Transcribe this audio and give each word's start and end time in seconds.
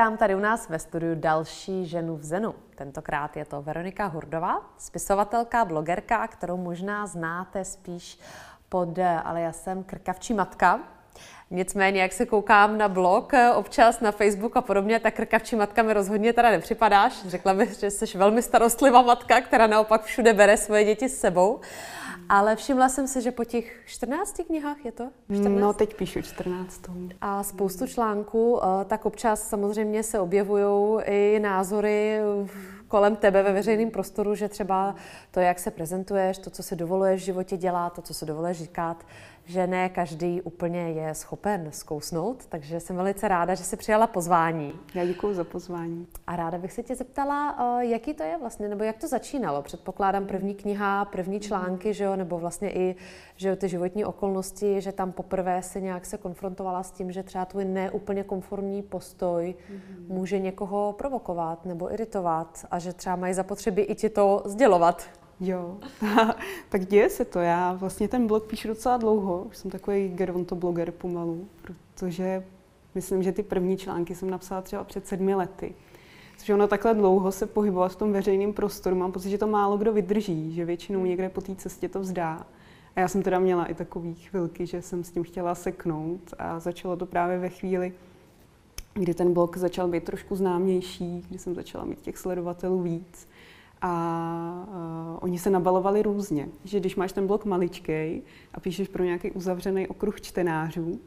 Vítám 0.00 0.16
tady 0.16 0.34
u 0.34 0.38
nás 0.38 0.68
ve 0.68 0.78
studiu 0.78 1.14
další 1.14 1.86
ženu 1.86 2.16
v 2.16 2.24
Zenu. 2.24 2.54
Tentokrát 2.74 3.36
je 3.36 3.44
to 3.44 3.62
Veronika 3.62 4.06
Hurdová, 4.06 4.62
spisovatelka, 4.78 5.64
blogerka, 5.64 6.28
kterou 6.28 6.56
možná 6.56 7.06
znáte 7.06 7.64
spíš 7.64 8.18
pod 8.68 8.98
aliasem 9.24 9.84
Krkavčí 9.84 10.34
matka. 10.34 10.80
Nicméně, 11.50 12.02
jak 12.02 12.12
se 12.12 12.26
koukám 12.26 12.78
na 12.78 12.88
blog, 12.88 13.32
občas 13.54 14.00
na 14.00 14.12
Facebook 14.12 14.56
a 14.56 14.60
podobně, 14.60 15.00
tak 15.00 15.14
krkavčí 15.14 15.56
matka 15.56 15.82
mi 15.82 15.92
rozhodně 15.92 16.32
teda 16.32 16.50
nepřipadáš. 16.50 17.26
Řekla 17.26 17.54
bych, 17.54 17.72
že 17.72 17.90
jsi 17.90 18.18
velmi 18.18 18.42
starostlivá 18.42 19.02
matka, 19.02 19.40
která 19.40 19.66
naopak 19.66 20.02
všude 20.02 20.32
bere 20.32 20.56
svoje 20.56 20.84
děti 20.84 21.08
s 21.08 21.20
sebou. 21.20 21.60
Ale 22.30 22.56
všimla 22.56 22.88
jsem 22.88 23.08
se, 23.08 23.20
že 23.20 23.30
po 23.30 23.44
těch 23.44 23.82
14 23.86 24.40
knihách 24.46 24.84
je 24.84 24.92
to? 24.92 25.10
14? 25.34 25.60
No, 25.60 25.72
teď 25.72 25.96
píšu 25.96 26.22
14. 26.22 26.82
A 27.20 27.42
spoustu 27.42 27.86
článků, 27.86 28.60
eh, 28.62 28.84
tak 28.84 29.06
občas 29.06 29.48
samozřejmě 29.48 30.02
se 30.02 30.20
objevují 30.20 31.02
i 31.04 31.40
názory 31.42 32.20
kolem 32.90 33.16
tebe 33.16 33.42
ve 33.42 33.52
veřejném 33.52 33.90
prostoru, 33.90 34.34
že 34.34 34.48
třeba 34.48 34.94
to, 35.30 35.40
jak 35.40 35.58
se 35.58 35.70
prezentuješ, 35.70 36.38
to, 36.38 36.50
co 36.50 36.62
se 36.62 36.76
dovoluješ 36.76 37.22
v 37.22 37.24
životě 37.24 37.56
dělat, 37.56 37.92
to, 37.92 38.02
co 38.02 38.14
se 38.14 38.26
dovoluješ 38.26 38.58
říkat, 38.58 39.04
že 39.44 39.66
ne 39.66 39.88
každý 39.88 40.42
úplně 40.42 40.80
je 40.80 41.14
schopen 41.14 41.68
zkousnout, 41.72 42.46
takže 42.46 42.80
jsem 42.80 42.96
velice 42.96 43.28
ráda, 43.28 43.54
že 43.54 43.64
jsi 43.64 43.76
přijala 43.76 44.06
pozvání. 44.06 44.72
Já 44.94 45.04
děkuji 45.04 45.34
za 45.34 45.44
pozvání. 45.44 46.06
A 46.26 46.36
ráda 46.36 46.58
bych 46.58 46.72
se 46.72 46.82
tě 46.82 46.94
zeptala, 46.94 47.56
eh, 47.80 47.86
jaký 47.86 48.14
to 48.14 48.22
je 48.22 48.38
vlastně, 48.38 48.68
nebo 48.68 48.84
jak 48.84 48.98
to 48.98 49.08
začínalo? 49.08 49.62
Předpokládám 49.62 50.26
první 50.26 50.54
kniha, 50.54 51.04
první 51.04 51.40
články, 51.40 51.94
že 51.94 52.04
jo, 52.04 52.16
nebo 52.16 52.38
vlastně 52.38 52.70
i 52.72 52.96
že 53.36 53.48
jo, 53.48 53.56
ty 53.56 53.68
životní 53.68 54.04
okolnosti, 54.04 54.80
že 54.80 54.92
tam 54.92 55.12
poprvé 55.12 55.62
se 55.62 55.80
nějak 55.80 56.06
se 56.06 56.18
konfrontovala 56.18 56.82
s 56.82 56.90
tím, 56.90 57.12
že 57.12 57.22
třeba 57.22 57.44
tvůj 57.44 57.64
neúplně 57.64 58.24
konformní 58.24 58.82
postoj 58.82 59.54
mm-hmm. 59.58 60.14
může 60.14 60.38
někoho 60.38 60.94
provokovat 60.98 61.64
nebo 61.64 61.92
iritovat 61.92 62.66
a 62.70 62.78
že 62.80 62.92
třeba 62.92 63.16
mají 63.16 63.34
zapotřebí 63.34 63.82
i 63.82 63.94
ti 63.94 64.08
to 64.08 64.42
sdělovat. 64.46 65.08
Jo, 65.40 65.78
tak 66.68 66.84
děje 66.86 67.10
se 67.10 67.24
to. 67.24 67.38
Já 67.38 67.72
vlastně 67.72 68.08
ten 68.08 68.26
blog 68.26 68.46
píšu 68.46 68.68
docela 68.68 68.96
dlouho, 68.96 69.42
už 69.42 69.56
jsem 69.56 69.70
takový 69.70 70.08
geronto 70.08 70.54
bloger 70.54 70.90
pomalu, 70.90 71.48
protože 71.62 72.44
myslím, 72.94 73.22
že 73.22 73.32
ty 73.32 73.42
první 73.42 73.76
články 73.76 74.14
jsem 74.14 74.30
napsala 74.30 74.62
třeba 74.62 74.84
před 74.84 75.06
sedmi 75.06 75.34
lety. 75.34 75.74
Což 76.38 76.48
ono 76.48 76.66
takhle 76.68 76.94
dlouho 76.94 77.32
se 77.32 77.46
pohybovat 77.46 77.92
v 77.92 77.96
tom 77.96 78.12
veřejném 78.12 78.52
prostoru, 78.52 78.96
mám 78.96 79.12
pocit, 79.12 79.30
že 79.30 79.38
to 79.38 79.46
málo 79.46 79.78
kdo 79.78 79.92
vydrží, 79.92 80.54
že 80.54 80.64
většinou 80.64 81.04
někde 81.04 81.28
po 81.28 81.40
té 81.40 81.54
cestě 81.54 81.88
to 81.88 82.00
vzdá. 82.00 82.46
A 82.96 83.00
já 83.00 83.08
jsem 83.08 83.22
teda 83.22 83.38
měla 83.38 83.66
i 83.66 83.74
takové 83.74 84.14
chvilky, 84.14 84.66
že 84.66 84.82
jsem 84.82 85.04
s 85.04 85.10
tím 85.10 85.22
chtěla 85.22 85.54
seknout 85.54 86.34
a 86.38 86.60
začalo 86.60 86.96
to 86.96 87.06
právě 87.06 87.38
ve 87.38 87.48
chvíli, 87.48 87.92
kdy 88.94 89.14
ten 89.14 89.32
blog 89.32 89.56
začal 89.56 89.88
být 89.88 90.04
trošku 90.04 90.36
známější, 90.36 91.24
kdy 91.28 91.38
jsem 91.38 91.54
začala 91.54 91.84
mít 91.84 92.00
těch 92.00 92.18
sledovatelů 92.18 92.82
víc. 92.82 93.28
A 93.82 94.64
uh, 94.68 95.18
oni 95.20 95.38
se 95.38 95.50
nabalovali 95.50 96.02
různě, 96.02 96.48
že 96.64 96.80
když 96.80 96.96
máš 96.96 97.12
ten 97.12 97.26
blog 97.26 97.44
maličkej 97.44 98.22
a 98.54 98.60
píšeš 98.60 98.88
pro 98.88 99.04
nějaký 99.04 99.30
uzavřený 99.30 99.88
okruh 99.88 100.20
čtenářů, 100.20 101.00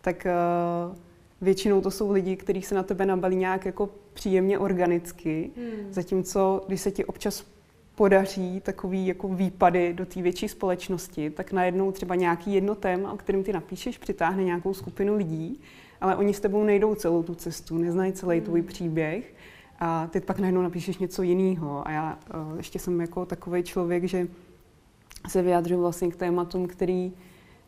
tak 0.00 0.26
uh, 0.26 0.96
většinou 1.40 1.80
to 1.80 1.90
jsou 1.90 2.12
lidi, 2.12 2.36
kteří 2.36 2.62
se 2.62 2.74
na 2.74 2.82
tebe 2.82 3.06
nabalí 3.06 3.36
nějak 3.36 3.66
jako 3.66 3.88
příjemně 4.12 4.58
organicky, 4.58 5.50
hmm. 5.56 5.92
zatímco 5.92 6.64
když 6.66 6.80
se 6.80 6.90
ti 6.90 7.04
občas 7.04 7.44
podaří 8.00 8.60
takový 8.60 9.06
jako 9.06 9.28
výpady 9.28 9.92
do 9.94 10.06
té 10.06 10.22
větší 10.22 10.48
společnosti, 10.48 11.30
tak 11.30 11.52
najednou 11.52 11.92
třeba 11.92 12.14
nějaký 12.14 12.54
jedno 12.54 12.74
téma, 12.74 13.12
o 13.12 13.16
kterém 13.16 13.42
ty 13.42 13.52
napíšeš, 13.52 13.98
přitáhne 13.98 14.44
nějakou 14.44 14.74
skupinu 14.74 15.16
lidí, 15.16 15.60
ale 16.00 16.16
oni 16.16 16.34
s 16.34 16.40
tebou 16.40 16.64
nejdou 16.64 16.94
celou 16.94 17.22
tu 17.22 17.34
cestu, 17.34 17.78
neznají 17.78 18.12
celý 18.12 18.36
hmm. 18.36 18.44
tvůj 18.44 18.62
příběh 18.62 19.34
a 19.78 20.06
ty 20.06 20.20
pak 20.20 20.38
najednou 20.38 20.62
napíšeš 20.62 20.98
něco 20.98 21.22
jiného. 21.22 21.88
A 21.88 21.90
já 21.90 22.18
uh, 22.50 22.56
ještě 22.56 22.78
jsem 22.78 23.00
jako 23.00 23.26
takový 23.26 23.62
člověk, 23.62 24.04
že 24.04 24.28
se 25.28 25.42
vyjadřuju 25.42 25.80
vlastně 25.80 26.10
k 26.10 26.16
tématům, 26.16 26.66
který 26.66 27.12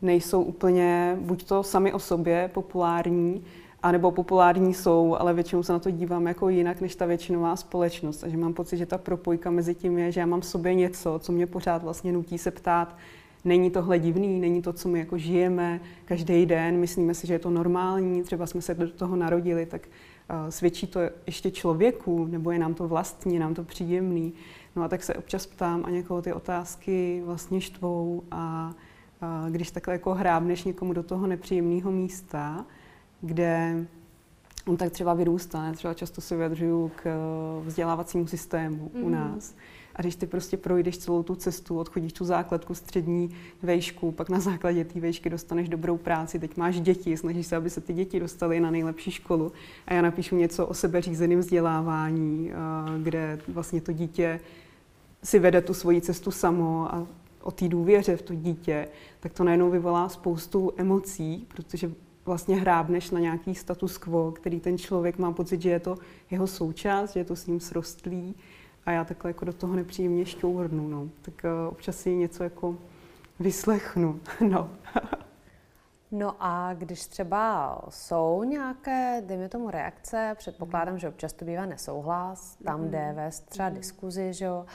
nejsou 0.01 0.41
úplně 0.41 1.17
buď 1.21 1.43
to 1.43 1.63
sami 1.63 1.93
o 1.93 1.99
sobě 1.99 2.49
populární, 2.53 3.43
anebo 3.83 4.11
populární 4.11 4.73
jsou, 4.73 5.15
ale 5.19 5.33
většinou 5.33 5.63
se 5.63 5.73
na 5.73 5.79
to 5.79 5.91
dívám 5.91 6.27
jako 6.27 6.49
jinak 6.49 6.81
než 6.81 6.95
ta 6.95 7.05
většinová 7.05 7.55
společnost. 7.55 8.17
Takže 8.17 8.37
mám 8.37 8.53
pocit, 8.53 8.77
že 8.77 8.85
ta 8.85 8.97
propojka 8.97 9.51
mezi 9.51 9.75
tím 9.75 9.97
je, 9.97 10.11
že 10.11 10.19
já 10.19 10.25
mám 10.25 10.41
v 10.41 10.45
sobě 10.45 10.73
něco, 10.73 11.19
co 11.19 11.31
mě 11.31 11.47
pořád 11.47 11.83
vlastně 11.83 12.11
nutí 12.11 12.37
se 12.37 12.51
ptát, 12.51 12.97
není 13.45 13.71
tohle 13.71 13.99
divný, 13.99 14.39
není 14.39 14.61
to, 14.61 14.73
co 14.73 14.89
my 14.89 14.99
jako 14.99 15.17
žijeme 15.17 15.79
každý 16.05 16.45
den, 16.45 16.77
myslíme 16.77 17.13
si, 17.13 17.27
že 17.27 17.33
je 17.33 17.39
to 17.39 17.49
normální, 17.49 18.23
třeba 18.23 18.45
jsme 18.47 18.61
se 18.61 18.73
do 18.73 18.89
toho 18.89 19.15
narodili, 19.15 19.65
tak 19.65 19.87
svědčí 20.49 20.87
to 20.87 20.99
ještě 21.25 21.51
člověku, 21.51 22.25
nebo 22.25 22.51
je 22.51 22.59
nám 22.59 22.73
to 22.73 22.87
vlastní, 22.87 23.39
nám 23.39 23.53
to 23.53 23.63
příjemný. 23.63 24.33
No 24.75 24.83
a 24.83 24.87
tak 24.87 25.03
se 25.03 25.13
občas 25.13 25.45
ptám 25.45 25.83
a 25.85 25.89
někoho 25.89 26.21
ty 26.21 26.33
otázky 26.33 27.21
vlastně 27.25 27.61
štvou 27.61 28.23
a, 28.31 28.73
a 29.21 29.45
když 29.49 29.71
takhle 29.71 29.93
jako 29.93 30.13
hrábneš 30.13 30.63
někomu 30.63 30.93
do 30.93 31.03
toho 31.03 31.27
nepříjemného 31.27 31.91
místa, 31.91 32.65
kde 33.23 33.85
on 34.65 34.77
tak 34.77 34.91
třeba 34.91 35.13
vyrůstá, 35.13 35.63
ne? 35.63 35.73
třeba 35.73 35.93
často 35.93 36.21
se 36.21 36.35
vyjadřuju 36.35 36.91
k 36.95 37.09
vzdělávacímu 37.65 38.27
systému 38.27 38.91
mm. 38.93 39.03
u 39.03 39.09
mhm. 39.09 39.11
nás, 39.11 39.55
a 39.95 40.01
když 40.01 40.15
ty 40.15 40.27
prostě 40.27 40.57
projdeš 40.57 40.97
celou 40.97 41.23
tu 41.23 41.35
cestu, 41.35 41.79
odchodíš 41.79 42.13
tu 42.13 42.25
základku, 42.25 42.75
střední 42.75 43.35
vejšku, 43.63 44.11
pak 44.11 44.29
na 44.29 44.39
základě 44.39 44.85
té 44.85 44.99
vejšky 44.99 45.29
dostaneš 45.29 45.69
dobrou 45.69 45.97
práci, 45.97 46.39
teď 46.39 46.57
máš 46.57 46.79
děti, 46.79 47.17
snažíš 47.17 47.47
se, 47.47 47.55
aby 47.55 47.69
se 47.69 47.81
ty 47.81 47.93
děti 47.93 48.19
dostaly 48.19 48.59
na 48.59 48.71
nejlepší 48.71 49.11
školu. 49.11 49.51
A 49.87 49.93
já 49.93 50.01
napíšu 50.01 50.35
něco 50.35 50.67
o 50.67 50.73
sebeřízeném 50.73 51.39
vzdělávání, 51.39 52.51
kde 53.03 53.39
vlastně 53.47 53.81
to 53.81 53.91
dítě 53.91 54.39
si 55.23 55.39
vede 55.39 55.61
tu 55.61 55.73
svoji 55.73 56.01
cestu 56.01 56.31
samo 56.31 56.95
a 56.95 57.07
o 57.41 57.51
té 57.51 57.67
důvěře 57.67 58.17
v 58.17 58.21
to 58.21 58.35
dítě, 58.35 58.87
tak 59.19 59.33
to 59.33 59.43
najednou 59.43 59.69
vyvolá 59.69 60.09
spoustu 60.09 60.71
emocí, 60.77 61.47
protože 61.55 61.91
vlastně 62.25 62.55
hrábneš 62.55 63.11
na 63.11 63.19
nějaký 63.19 63.55
status 63.55 63.97
quo, 63.97 64.31
který 64.31 64.59
ten 64.59 64.77
člověk 64.77 65.17
má 65.17 65.31
pocit, 65.31 65.61
že 65.61 65.69
je 65.69 65.79
to 65.79 65.97
jeho 66.31 66.47
součást, 66.47 67.13
že 67.13 67.19
je 67.19 67.25
to 67.25 67.35
s 67.35 67.47
ním 67.47 67.59
srostlý 67.59 68.35
a 68.85 68.91
já 68.91 69.03
takhle 69.03 69.29
jako 69.29 69.45
do 69.45 69.53
toho 69.53 69.75
nepříjemně 69.75 70.25
šťouhrnu, 70.25 70.87
no. 70.87 71.09
Tak 71.21 71.33
uh, 71.43 71.67
občas 71.67 71.97
si 71.97 72.15
něco 72.15 72.43
jako 72.43 72.77
vyslechnu, 73.39 74.19
no. 74.49 74.69
No 76.11 76.35
a 76.39 76.73
když 76.73 77.07
třeba 77.07 77.77
jsou 77.89 78.43
nějaké, 78.43 79.21
dejme 79.25 79.49
tomu, 79.49 79.69
reakce, 79.69 80.35
předpokládám, 80.37 80.99
že 80.99 81.09
občas 81.09 81.33
to 81.33 81.45
bývá 81.45 81.65
nesouhlas, 81.65 82.57
tam 82.65 82.89
jde 82.89 83.13
vést 83.15 83.49
třeba 83.49 83.69
diskuzi, 83.69 84.33
že 84.33 84.45
jo, 84.45 84.65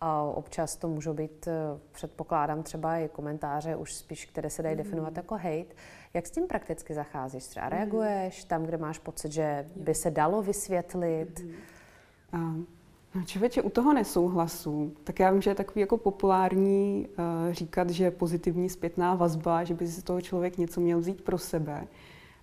a 0.00 0.22
občas 0.22 0.76
to 0.76 0.88
můžou 0.88 1.14
být, 1.14 1.46
eh, 1.46 1.80
předpokládám, 1.92 2.62
třeba 2.62 2.96
i 2.96 3.08
komentáře 3.08 3.76
už 3.76 3.94
spíš, 3.94 4.26
které 4.26 4.50
se 4.50 4.62
dají 4.62 4.76
definovat 4.76 5.16
jako 5.16 5.34
hate. 5.34 5.74
Jak 6.14 6.26
s 6.26 6.30
tím 6.30 6.46
prakticky 6.46 6.94
zacházíš? 6.94 7.44
Třeba 7.44 7.68
reaguješ 7.68 8.44
tam, 8.44 8.64
kde 8.64 8.76
máš 8.76 8.98
pocit, 8.98 9.32
že 9.32 9.66
by 9.76 9.94
se 9.94 10.10
dalo 10.10 10.42
vysvětlit? 10.42 11.44
Mm. 12.32 12.66
No 13.14 13.22
člověče, 13.24 13.62
u 13.62 13.70
toho 13.70 13.92
nesouhlasu, 13.92 14.92
tak 15.04 15.20
já 15.20 15.30
vím, 15.30 15.42
že 15.42 15.50
je 15.50 15.54
takový 15.54 15.80
jako 15.80 15.96
populární 15.96 17.08
uh, 17.08 17.52
říkat, 17.52 17.90
že 17.90 18.10
pozitivní 18.10 18.68
zpětná 18.68 19.14
vazba, 19.14 19.64
že 19.64 19.74
by 19.74 19.86
si 19.86 20.00
z 20.00 20.04
toho 20.04 20.20
člověk 20.20 20.58
něco 20.58 20.80
měl 20.80 20.98
vzít 20.98 21.22
pro 21.22 21.38
sebe. 21.38 21.86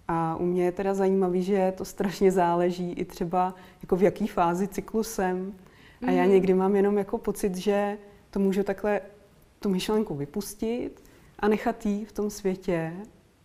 A 0.08 0.36
u 0.36 0.46
mě 0.46 0.66
je 0.66 0.72
teda 0.72 0.94
zajímavý, 0.94 1.44
že 1.44 1.74
to 1.78 1.86
strašně 1.86 2.32
záleží 2.32 2.92
i 2.92 3.06
třeba 3.06 3.56
jako 3.82 3.96
v 3.96 4.04
jaký 4.04 4.28
fázi 4.28 4.68
cyklu 4.68 5.04
jsem. 5.04 5.54
A 6.08 6.12
já 6.12 6.24
mhm. 6.24 6.32
někdy 6.32 6.54
mám 6.54 6.76
jenom 6.76 6.98
jako 6.98 7.18
pocit, 7.18 7.56
že 7.56 7.98
to 8.30 8.40
můžu 8.40 8.64
takhle 8.64 9.02
tu 9.60 9.70
myšlenku 9.70 10.16
vypustit 10.16 11.04
a 11.40 11.48
nechat 11.48 11.86
jí 11.86 12.06
v 12.06 12.12
tom 12.12 12.30
světě 12.30 12.94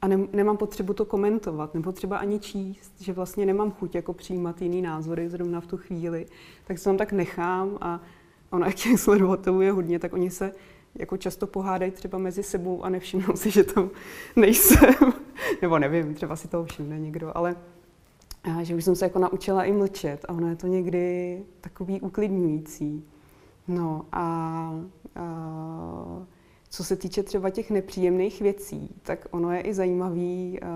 a 0.06 0.08
ne, 0.08 0.18
nemám 0.32 0.56
potřebu 0.56 0.92
to 0.92 1.04
komentovat, 1.04 1.74
nebo 1.74 1.92
třeba 1.92 2.18
ani 2.18 2.38
číst, 2.38 2.92
že 3.00 3.12
vlastně 3.12 3.46
nemám 3.46 3.70
chuť 3.70 3.94
jako 3.94 4.12
přijímat 4.12 4.62
jiný 4.62 4.82
názory 4.82 5.28
zrovna 5.28 5.60
v 5.60 5.66
tu 5.66 5.76
chvíli, 5.76 6.26
tak 6.64 6.78
se 6.78 6.84
tam 6.84 6.96
tak 6.96 7.12
nechám 7.12 7.78
a 7.80 8.00
ono, 8.50 8.66
jak 8.66 8.74
těch 8.74 9.00
sledovatelů 9.00 9.60
je 9.60 9.72
hodně, 9.72 9.98
tak 9.98 10.12
oni 10.12 10.30
se 10.30 10.52
jako 10.94 11.16
často 11.16 11.46
pohádají 11.46 11.90
třeba 11.90 12.18
mezi 12.18 12.42
sebou 12.42 12.82
a 12.82 12.88
nevšimnou 12.88 13.36
si, 13.36 13.50
že 13.50 13.64
tam 13.64 13.90
nejsem. 14.36 14.94
nebo 15.62 15.78
nevím, 15.78 16.14
třeba 16.14 16.36
si 16.36 16.48
toho 16.48 16.64
všimne 16.64 16.98
někdo, 16.98 17.36
ale 17.36 17.56
a, 18.44 18.62
že 18.62 18.74
už 18.74 18.84
jsem 18.84 18.96
se 18.96 19.04
jako 19.04 19.18
naučila 19.18 19.64
i 19.64 19.72
mlčet 19.72 20.24
a 20.28 20.32
ono 20.32 20.48
je 20.48 20.56
to 20.56 20.66
někdy 20.66 21.42
takový 21.60 22.00
uklidňující. 22.00 23.04
No 23.68 24.06
a, 24.12 24.22
a 25.16 26.26
co 26.76 26.84
se 26.84 26.96
týče 26.96 27.22
třeba 27.22 27.50
těch 27.50 27.70
nepříjemných 27.70 28.40
věcí, 28.40 28.94
tak 29.02 29.26
ono 29.30 29.52
je 29.52 29.60
i 29.60 29.74
zajímavý, 29.74 30.58
eh, 30.62 30.66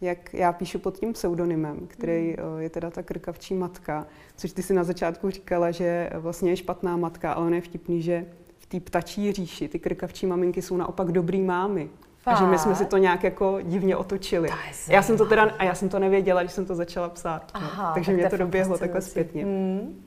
jak 0.00 0.34
já 0.34 0.52
píšu 0.52 0.78
pod 0.78 0.98
tím 0.98 1.12
pseudonymem, 1.12 1.86
který 1.86 2.28
mm. 2.28 2.36
eh, 2.58 2.62
je 2.62 2.70
teda 2.70 2.90
ta 2.90 3.02
krkavčí 3.02 3.54
matka, 3.54 4.06
což 4.36 4.52
ty 4.52 4.62
si 4.62 4.74
na 4.74 4.84
začátku 4.84 5.30
říkala, 5.30 5.70
že 5.70 6.10
vlastně 6.14 6.50
je 6.52 6.56
špatná 6.56 6.96
matka, 6.96 7.32
ale 7.32 7.46
on 7.46 7.54
je 7.54 7.60
vtipný, 7.60 8.02
že 8.02 8.26
v 8.58 8.66
té 8.66 8.80
ptačí 8.80 9.32
říši 9.32 9.68
ty 9.68 9.78
krkavčí 9.78 10.26
maminky 10.26 10.62
jsou 10.62 10.76
naopak 10.76 11.12
dobrý 11.12 11.42
mámy. 11.42 11.90
Fakt? 12.18 12.34
A 12.34 12.38
že 12.38 12.46
my 12.46 12.58
jsme 12.58 12.74
si 12.74 12.84
to 12.84 12.96
nějak 12.96 13.24
jako 13.24 13.58
divně 13.62 13.96
otočili. 13.96 14.48
Já 14.88 15.02
jsem 15.02 15.16
to 15.16 15.26
teda, 15.26 15.42
a 15.58 15.64
já 15.64 15.74
jsem 15.74 15.88
to 15.88 15.98
nevěděla, 15.98 16.42
když 16.42 16.52
jsem 16.52 16.66
to 16.66 16.74
začala 16.74 17.08
psát. 17.08 17.52
No. 17.54 17.60
Aha, 17.60 17.94
Takže 17.94 18.12
tak 18.12 18.20
mě 18.20 18.30
to 18.30 18.36
doběhlo 18.36 18.78
takhle 18.78 19.00
zpětně. 19.00 19.44
Hmm. 19.44 20.04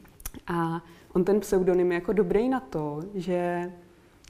A 0.48 0.82
on 1.14 1.24
ten 1.24 1.40
pseudonym 1.40 1.92
je 1.92 1.96
jako 1.96 2.14
dobrý 2.14 2.50
na 2.50 2.60
to, 2.60 3.02
že 3.14 3.72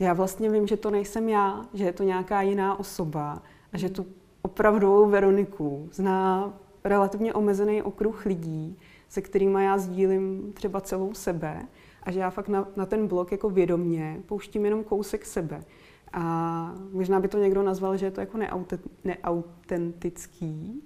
já 0.04 0.14
vlastně 0.14 0.50
vím, 0.50 0.68
že 0.68 0.78
to 0.78 0.92
nejsem 0.92 1.30
já, 1.30 1.66
že 1.74 1.84
je 1.84 1.94
to 1.94 2.04
nějaká 2.04 2.42
jiná 2.42 2.80
osoba 2.80 3.42
a 3.74 3.78
že 3.78 3.90
tu 3.90 4.06
opravdovou 4.42 5.10
Veroniku 5.10 5.90
zná 5.92 6.54
relativně 6.84 7.34
omezený 7.34 7.82
okruh 7.82 8.26
lidí, 8.26 8.78
se 9.10 9.22
kterými 9.22 9.64
já 9.64 9.78
sdílím 9.78 10.54
třeba 10.54 10.82
celou 10.82 11.14
sebe 11.14 11.68
a 12.04 12.12
že 12.12 12.20
já 12.20 12.30
fakt 12.30 12.48
na, 12.48 12.68
na 12.76 12.86
ten 12.86 13.08
blog 13.08 13.32
jako 13.32 13.50
vědomně 13.50 14.22
pouštím 14.26 14.66
jenom 14.66 14.84
kousek 14.84 15.26
sebe. 15.26 15.64
A 16.14 16.76
možná 16.92 17.20
by 17.20 17.28
to 17.28 17.38
někdo 17.38 17.64
nazval, 17.64 17.98
že 17.98 18.06
je 18.06 18.12
to 18.12 18.20
jako 18.20 18.38
neautentický, 19.04 20.84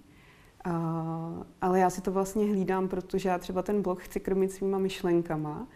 a, 0.63 1.43
ale 1.61 1.79
já 1.79 1.89
si 1.89 2.01
to 2.01 2.11
vlastně 2.11 2.45
hlídám, 2.45 2.87
protože 2.87 3.29
já 3.29 3.37
třeba 3.37 3.61
ten 3.61 3.81
blog 3.81 3.99
chci 3.99 4.19
krmit 4.19 4.51
svýma 4.51 4.77
myšlenkama 4.77 5.67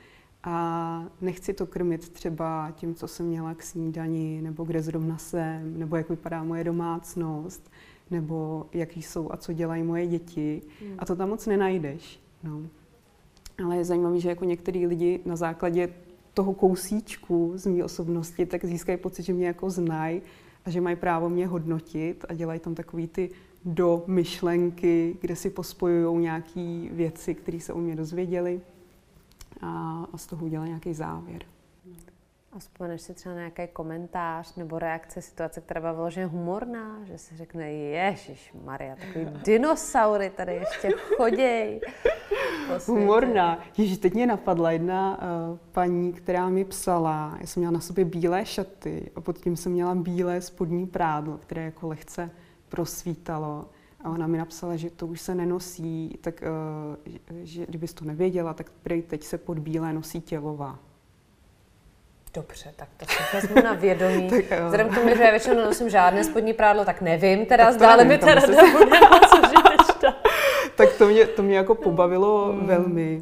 a 0.44 1.06
nechci 1.22 1.54
to 1.54 1.66
krmit 1.66 2.10
třeba 2.10 2.72
tím, 2.76 2.96
co 2.96 3.08
jsem 3.08 3.26
měla 3.26 3.54
k 3.54 3.64
snídani, 3.64 4.42
nebo 4.42 4.64
kde 4.64 4.82
zrovna 4.82 5.18
jsem, 5.18 5.80
nebo 5.80 5.96
jak 5.96 6.10
vypadá 6.10 6.44
moje 6.44 6.64
domácnost, 6.64 7.72
nebo 8.12 8.66
jaký 8.74 9.02
jsou 9.02 9.32
a 9.32 9.38
co 9.38 9.54
dělají 9.54 9.84
moje 9.84 10.08
děti. 10.08 10.62
Hmm. 10.82 10.96
A 11.00 11.06
to 11.06 11.16
tam 11.16 11.30
moc 11.30 11.48
nenajdeš. 11.48 12.20
No. 12.44 12.62
Ale 13.66 13.78
je 13.78 13.86
zajímavé, 13.86 14.20
že 14.20 14.30
jako 14.30 14.46
některý 14.46 14.88
lidi 14.88 15.20
na 15.26 15.36
základě 15.36 15.90
toho 16.34 16.54
kousíčku 16.54 17.52
z 17.56 17.66
mé 17.66 17.84
osobnosti, 17.84 18.46
tak 18.46 18.66
získají 18.66 18.98
pocit, 18.98 19.24
že 19.24 19.34
mě 19.34 19.48
jako 19.48 19.70
znají 19.70 20.22
a 20.66 20.70
že 20.70 20.82
mají 20.82 20.96
právo 20.96 21.30
mě 21.30 21.48
hodnotit 21.48 22.26
a 22.30 22.34
dělají 22.34 22.60
tam 22.60 22.76
takový 22.76 23.08
ty 23.08 23.30
do 23.66 24.04
myšlenky, 24.08 25.18
kde 25.22 25.36
si 25.36 25.50
pospojují 25.50 26.22
nějaké 26.22 26.90
věci, 26.92 27.36
které 27.36 27.60
se 27.60 27.74
o 27.74 27.78
mě 27.78 27.96
dozvěděli 27.96 28.62
a, 29.62 30.06
a 30.14 30.18
z 30.18 30.28
toho 30.28 30.46
udělají 30.46 30.70
nějaký 30.70 30.94
závěr. 30.94 31.42
A 32.54 32.60
vzpomeneš 32.60 33.02
si 33.02 33.14
třeba 33.14 33.36
nějaký 33.36 33.68
komentář 33.74 34.56
nebo 34.56 34.80
reakce 34.80 35.22
situace, 35.22 35.62
která 35.62 35.82
byla 35.82 35.94
vyloženě 35.94 36.26
humorná, 36.26 37.00
že 37.04 37.18
si 37.18 37.38
řekne, 37.38 37.72
Ježíš 37.72 38.54
Maria, 38.64 38.96
takový 38.96 39.26
dinosaury 39.46 40.30
tady 40.30 40.56
ještě 40.56 40.92
choděj. 41.18 41.82
Humorná. 42.88 43.60
Ježíš, 43.78 43.98
teď 43.98 44.14
mě 44.14 44.28
napadla 44.28 44.72
jedna 44.72 45.20
uh, 45.22 45.58
paní, 45.72 46.14
která 46.14 46.50
mi 46.50 46.66
psala, 46.66 47.38
já 47.42 47.48
jsem 47.48 47.62
měla 47.62 47.72
na 47.72 47.80
sobě 47.80 48.06
bílé 48.06 48.46
šaty 48.46 49.12
a 49.16 49.22
pod 49.22 49.38
tím 49.38 49.58
jsem 49.58 49.72
měla 49.72 49.96
bílé 49.96 50.42
spodní 50.42 50.88
prádlo, 50.88 51.38
které 51.38 51.64
jako 51.64 51.88
lehce 51.88 52.32
prosvítalo. 52.70 53.66
A 54.04 54.10
ona 54.10 54.28
mi 54.28 54.38
napsala, 54.38 54.76
že 54.76 54.90
to 54.90 55.08
už 55.08 55.22
se 55.22 55.36
nenosí, 55.36 56.18
tak 56.22 56.44
uh, 57.32 57.40
že 57.44 57.66
kdybys 57.66 57.94
to 57.94 58.06
nevěděla, 58.06 58.54
tak 58.54 58.72
prej 58.84 59.02
teď 59.02 59.24
se 59.24 59.38
pod 59.38 59.60
bílé 59.60 59.94
nosí 59.94 60.22
tělová. 60.22 60.80
Dobře, 62.34 62.74
tak 62.76 62.90
to 62.98 63.06
si 63.06 63.24
vezmu 63.34 63.56
na 63.64 63.74
vědomí. 63.74 64.30
tak, 64.50 64.64
Vzhledem 64.64 64.90
k 64.90 64.96
tomu, 64.96 65.16
že 65.16 65.24
já 65.24 65.32
většinou 65.32 65.56
nenosím 65.56 65.90
žádné 65.90 66.24
spodní 66.24 66.54
prádlo, 66.54 66.86
tak 66.86 67.02
nevím, 67.02 67.46
teda 67.46 67.72
zdále 67.72 68.06
mi 68.06 68.18
teda 68.18 68.42
nebude 68.48 69.00
Tak 70.76 70.94
to 70.98 71.08
mě, 71.08 71.28
to 71.28 71.44
mě 71.44 71.58
jako 71.58 71.76
pobavilo 71.76 72.54
mm. 72.54 72.68
velmi. 72.68 73.22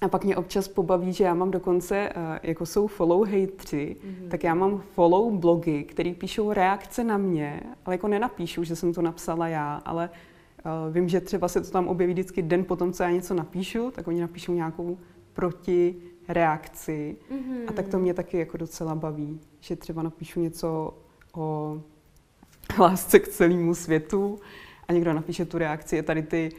A 0.00 0.08
pak 0.08 0.24
mě 0.24 0.36
občas 0.36 0.68
pobaví, 0.68 1.12
že 1.12 1.24
já 1.24 1.34
mám 1.34 1.50
dokonce, 1.50 1.96
eh, 1.96 2.40
jako 2.42 2.66
jsou 2.66 2.86
follow 2.86 3.24
hejtři, 3.24 3.96
mm-hmm. 4.00 4.28
tak 4.28 4.44
já 4.44 4.54
mám 4.54 4.80
follow 4.80 5.32
blogy, 5.32 5.84
které 5.84 6.14
píšou 6.14 6.52
reakce 6.52 7.04
na 7.04 7.16
mě, 7.16 7.60
ale 7.84 7.94
jako 7.94 8.08
nenapíšu, 8.08 8.64
že 8.64 8.76
jsem 8.76 8.94
to 8.94 9.02
napsala 9.02 9.48
já, 9.48 9.82
ale 9.84 10.10
uh, 10.64 10.94
vím, 10.94 11.08
že 11.08 11.20
třeba 11.20 11.48
se 11.48 11.60
to 11.60 11.70
tam 11.70 11.88
objeví 11.88 12.12
vždycky 12.12 12.42
den 12.42 12.64
potom, 12.64 12.92
co 12.92 13.02
já 13.02 13.10
něco 13.10 13.34
napíšu, 13.34 13.90
tak 13.90 14.08
oni 14.08 14.20
napíšou 14.20 14.52
nějakou 14.52 14.98
proti 15.32 15.96
reakci. 16.28 17.16
Mm-hmm. 17.32 17.64
A 17.68 17.72
tak 17.72 17.88
to 17.88 17.98
mě 17.98 18.14
taky 18.14 18.38
jako 18.38 18.56
docela 18.56 18.94
baví, 18.94 19.40
že 19.60 19.76
třeba 19.76 20.02
napíšu 20.02 20.40
něco 20.40 20.98
o 21.34 21.80
lásce 22.78 23.18
k 23.18 23.28
celému 23.28 23.74
světu 23.74 24.38
a 24.88 24.92
někdo 24.92 25.12
napíše 25.12 25.44
tu 25.44 25.58
reakci, 25.58 25.96
je 25.96 26.02
tady 26.02 26.22
ty 26.22 26.52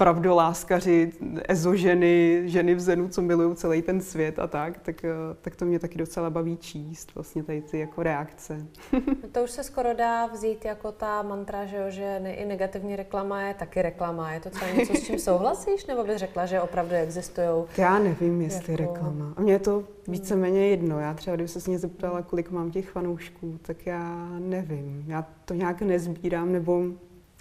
pravdoláskaři, 0.00 1.12
ezoženy, 1.48 2.42
ženy 2.44 2.74
v 2.74 2.80
zenu, 2.80 3.08
co 3.08 3.22
milují 3.22 3.56
celý 3.56 3.82
ten 3.82 4.00
svět 4.00 4.38
a 4.38 4.46
tak, 4.46 4.78
tak, 4.78 5.04
eh, 5.04 5.10
tak 5.40 5.56
to 5.56 5.64
mě 5.64 5.78
taky 5.78 5.98
docela 5.98 6.30
baví 6.30 6.56
číst, 6.56 7.14
vlastně 7.14 7.42
tady 7.42 7.62
ty 7.62 7.78
jako 7.78 8.02
reakce. 8.02 8.66
To 9.32 9.44
už 9.44 9.50
se 9.50 9.64
skoro 9.64 9.94
dá 9.94 10.26
vzít 10.26 10.64
jako 10.64 10.92
ta 10.92 11.22
mantra, 11.22 11.66
že, 11.66 11.76
jo, 11.76 11.84
že 11.88 12.20
ne, 12.20 12.34
i 12.34 12.46
negativní 12.46 12.96
reklama 12.96 13.42
je 13.42 13.54
taky 13.54 13.82
reklama. 13.82 14.32
Je 14.32 14.40
to 14.40 14.50
třeba 14.50 14.70
něco, 14.70 14.94
s 14.94 15.02
čím 15.02 15.18
souhlasíš, 15.18 15.86
nebo 15.86 16.04
bys 16.04 16.16
řekla, 16.16 16.46
že 16.46 16.60
opravdu 16.60 16.94
existují? 16.94 17.64
Já 17.78 17.98
nevím, 17.98 18.42
jestli 18.42 18.72
jako... 18.72 18.94
reklama. 18.94 19.34
A 19.36 19.40
mě 19.40 19.52
je 19.52 19.58
to 19.58 19.84
víceméně 20.08 20.68
jedno. 20.68 21.00
Já 21.00 21.14
třeba, 21.14 21.36
kdyby 21.36 21.48
se 21.48 21.70
mě 21.70 21.78
zeptala, 21.78 22.22
kolik 22.22 22.50
mám 22.50 22.70
těch 22.70 22.90
fanoušků, 22.90 23.58
tak 23.62 23.86
já 23.86 24.28
nevím. 24.38 25.04
Já 25.06 25.26
to 25.44 25.54
nějak 25.54 25.82
nezbírám, 25.82 26.52
nebo... 26.52 26.82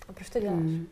A 0.10 0.14
proč 0.14 0.30
to 0.30 0.40
děláš? 0.40 0.60
Hmm. 0.60 0.86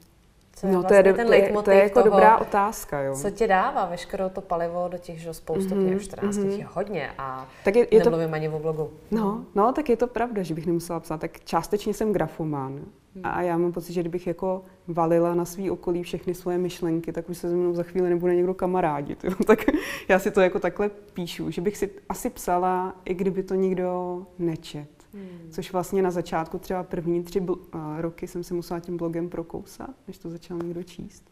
Co 0.57 0.67
je 0.67 0.73
no, 0.73 0.81
vlastně 0.81 1.03
to 1.03 1.07
je, 1.07 1.13
ten 1.13 1.27
to 1.27 1.33
je, 1.33 1.63
to 1.63 1.71
je 1.71 1.83
jako 1.83 2.03
toho, 2.03 2.13
dobrá 2.13 2.37
otázka, 2.37 3.01
jo. 3.01 3.15
Co 3.15 3.29
ti 3.31 3.47
dává 3.47 3.85
veškeré 3.85 4.29
to 4.29 4.41
palivo 4.41 4.87
do 4.91 4.97
těch, 4.97 5.19
že 5.19 5.33
spoustu 5.33 5.75
mm-hmm, 5.75 5.89
těch 5.89 6.03
14 6.03 6.37
mm-hmm. 6.37 6.49
je 6.49 6.67
hodně 6.73 7.11
a 7.17 7.47
tak 7.63 7.75
je, 7.75 7.87
je 7.91 7.99
nemluvím 7.99 8.29
to, 8.29 8.35
ani 8.35 8.49
o 8.49 8.59
blogu. 8.59 8.89
No, 9.11 9.45
no, 9.55 9.73
tak 9.73 9.89
je 9.89 9.97
to 9.97 10.07
pravda, 10.07 10.43
že 10.43 10.53
bych 10.53 10.65
nemusela 10.65 10.99
psát. 10.99 11.21
Tak 11.21 11.39
částečně 11.43 11.93
jsem 11.93 12.13
grafoman 12.13 12.73
hmm. 12.73 13.21
a 13.23 13.41
já 13.41 13.57
mám 13.57 13.71
pocit, 13.71 13.93
že 13.93 14.01
kdybych 14.01 14.27
jako 14.27 14.63
valila 14.87 15.35
na 15.35 15.45
svý 15.45 15.71
okolí 15.71 16.03
všechny 16.03 16.33
svoje 16.33 16.57
myšlenky, 16.57 17.11
tak 17.11 17.29
už 17.29 17.37
se 17.37 17.49
ze 17.49 17.55
mnou 17.55 17.73
za 17.73 17.83
chvíli 17.83 18.09
nebude 18.09 18.35
někdo 18.35 18.53
kamarádit. 18.53 19.23
Jo. 19.23 19.31
Tak 19.47 19.65
já 20.07 20.19
si 20.19 20.31
to 20.31 20.41
jako 20.41 20.59
takhle 20.59 20.89
píšu, 21.13 21.51
že 21.51 21.61
bych 21.61 21.77
si 21.77 21.89
asi 22.09 22.29
psala, 22.29 22.95
i 23.05 23.13
kdyby 23.13 23.43
to 23.43 23.55
nikdo 23.55 24.21
nečet. 24.39 24.96
Hmm. 25.13 25.51
Což 25.51 25.73
vlastně 25.73 26.01
na 26.01 26.11
začátku 26.11 26.57
třeba 26.57 26.83
první 26.83 27.23
tři 27.23 27.41
bl- 27.41 27.59
roky 27.97 28.27
jsem 28.27 28.43
se 28.43 28.53
musela 28.53 28.79
tím 28.79 28.97
blogem 28.97 29.29
prokousat, 29.29 29.95
než 30.07 30.17
to 30.17 30.29
začal 30.29 30.57
někdo 30.57 30.83
číst. 30.83 31.23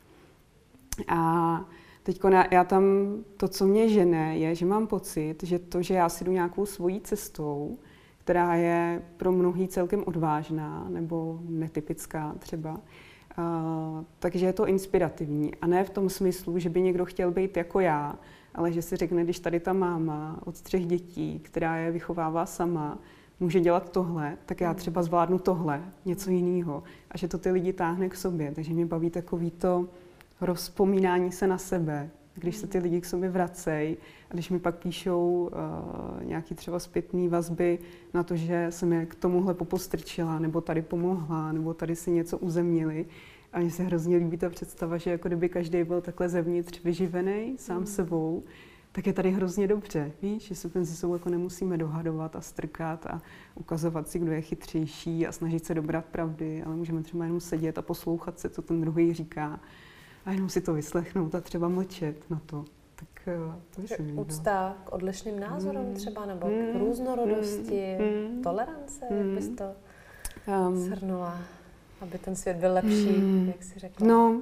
A 1.07 1.61
teď 2.03 2.21
já 2.51 2.63
tam, 2.63 2.83
to, 3.37 3.47
co 3.47 3.67
mě 3.67 3.89
žene, 3.89 4.37
je, 4.37 4.55
že 4.55 4.65
mám 4.65 4.87
pocit, 4.87 5.43
že 5.43 5.59
to, 5.59 5.81
že 5.81 5.93
já 5.93 6.09
si 6.09 6.23
jdu 6.23 6.31
nějakou 6.31 6.65
svojí 6.65 7.01
cestou, 7.01 7.77
která 8.17 8.55
je 8.55 9.01
pro 9.17 9.31
mnohý 9.31 9.67
celkem 9.67 10.03
odvážná 10.05 10.87
nebo 10.89 11.39
netypická 11.49 12.35
třeba, 12.39 12.71
uh, 12.71 14.03
takže 14.19 14.45
je 14.45 14.53
to 14.53 14.67
inspirativní. 14.67 15.55
A 15.55 15.67
ne 15.67 15.83
v 15.83 15.89
tom 15.89 16.09
smyslu, 16.09 16.59
že 16.59 16.69
by 16.69 16.81
někdo 16.81 17.05
chtěl 17.05 17.31
být 17.31 17.57
jako 17.57 17.79
já, 17.79 18.15
ale 18.55 18.71
že 18.71 18.81
si 18.81 18.95
řekne, 18.95 19.23
když 19.23 19.39
tady 19.39 19.59
ta 19.59 19.73
máma 19.73 20.39
od 20.45 20.61
třech 20.61 20.85
dětí, 20.85 21.39
která 21.39 21.77
je 21.77 21.91
vychovává 21.91 22.45
sama, 22.45 22.99
může 23.39 23.59
dělat 23.59 23.91
tohle, 23.91 24.37
tak 24.45 24.61
já 24.61 24.73
třeba 24.73 25.03
zvládnu 25.03 25.39
tohle, 25.39 25.83
něco 26.05 26.31
jiného. 26.31 26.83
A 27.11 27.17
že 27.17 27.27
to 27.27 27.37
ty 27.37 27.51
lidi 27.51 27.73
táhne 27.73 28.09
k 28.09 28.15
sobě. 28.15 28.51
Takže 28.55 28.73
mě 28.73 28.85
baví 28.85 29.09
takový 29.09 29.51
to 29.51 29.87
rozpomínání 30.41 31.31
se 31.31 31.47
na 31.47 31.57
sebe, 31.57 32.09
když 32.35 32.57
se 32.57 32.67
ty 32.67 32.79
lidi 32.79 33.01
k 33.01 33.05
sobě 33.05 33.29
vracejí 33.29 33.97
a 34.31 34.33
když 34.33 34.49
mi 34.49 34.59
pak 34.59 34.75
píšou 34.75 35.49
uh, 36.19 36.23
nějaký 36.23 36.55
třeba 36.55 36.79
zpětný 36.79 37.27
vazby 37.27 37.79
na 38.13 38.23
to, 38.23 38.35
že 38.35 38.67
jsem 38.69 38.93
je 38.93 39.05
k 39.05 39.15
tomuhle 39.15 39.53
popostrčila, 39.53 40.39
nebo 40.39 40.61
tady 40.61 40.81
pomohla, 40.81 41.51
nebo 41.51 41.73
tady 41.73 41.95
si 41.95 42.11
něco 42.11 42.37
uzemnili. 42.37 43.05
A 43.53 43.59
mně 43.59 43.71
se 43.71 43.83
hrozně 43.83 44.17
líbí 44.17 44.37
ta 44.37 44.49
představa, 44.49 44.97
že 44.97 45.11
jako 45.11 45.27
kdyby 45.27 45.49
každý 45.49 45.83
byl 45.83 46.01
takhle 46.01 46.29
zevnitř 46.29 46.83
vyživený 46.83 47.55
sám 47.57 47.79
mm. 47.79 47.85
sebou, 47.85 48.43
tak 48.95 49.07
je 49.07 49.13
tady 49.13 49.31
hrozně 49.31 49.67
dobře, 49.67 50.11
víš, 50.21 50.43
že 50.43 50.55
se 50.55 50.71
mezi 50.75 50.95
sebou 50.95 51.13
jako 51.13 51.29
nemusíme 51.29 51.77
dohadovat 51.77 52.35
a 52.35 52.41
strkat 52.41 53.05
a 53.05 53.21
ukazovat 53.55 54.07
si, 54.09 54.19
kdo 54.19 54.31
je 54.31 54.41
chytřejší 54.41 55.27
a 55.27 55.31
snažit 55.31 55.65
se 55.65 55.73
dobrat 55.73 56.05
pravdy, 56.05 56.63
ale 56.63 56.75
můžeme 56.75 57.03
třeba 57.03 57.25
jenom 57.25 57.39
sedět 57.39 57.77
a 57.77 57.81
poslouchat 57.81 58.39
se, 58.39 58.49
co 58.49 58.61
ten 58.61 58.81
druhý 58.81 59.13
říká 59.13 59.59
a 60.25 60.31
jenom 60.31 60.49
si 60.49 60.61
to 60.61 60.73
vyslechnout 60.73 61.35
a 61.35 61.41
třeba 61.41 61.67
mlčet 61.67 62.29
na 62.29 62.41
to. 62.45 62.65
Tak 62.95 63.27
eh, 63.27 63.61
to 63.75 63.87
se 63.87 64.03
mi 64.03 64.13
Úcta 64.13 64.77
k 64.85 64.91
odlišným 64.91 65.39
názorům 65.39 65.85
mm. 65.85 65.93
třeba, 65.93 66.25
nebo 66.25 66.47
mm. 66.47 66.73
k 66.73 66.79
různorodosti, 66.79 67.97
mm. 67.99 68.41
tolerance, 68.41 69.05
mm. 69.11 69.17
jak 69.17 69.27
bys 69.27 69.49
to 69.49 69.65
um. 70.67 70.77
shrnula, 70.77 71.37
aby 72.01 72.17
ten 72.17 72.35
svět 72.35 72.57
byl 72.57 72.73
lepší, 72.73 73.17
mm. 73.17 73.47
jak 73.47 73.63
jsi 73.63 73.79
řekla. 73.79 74.07
No, 74.07 74.41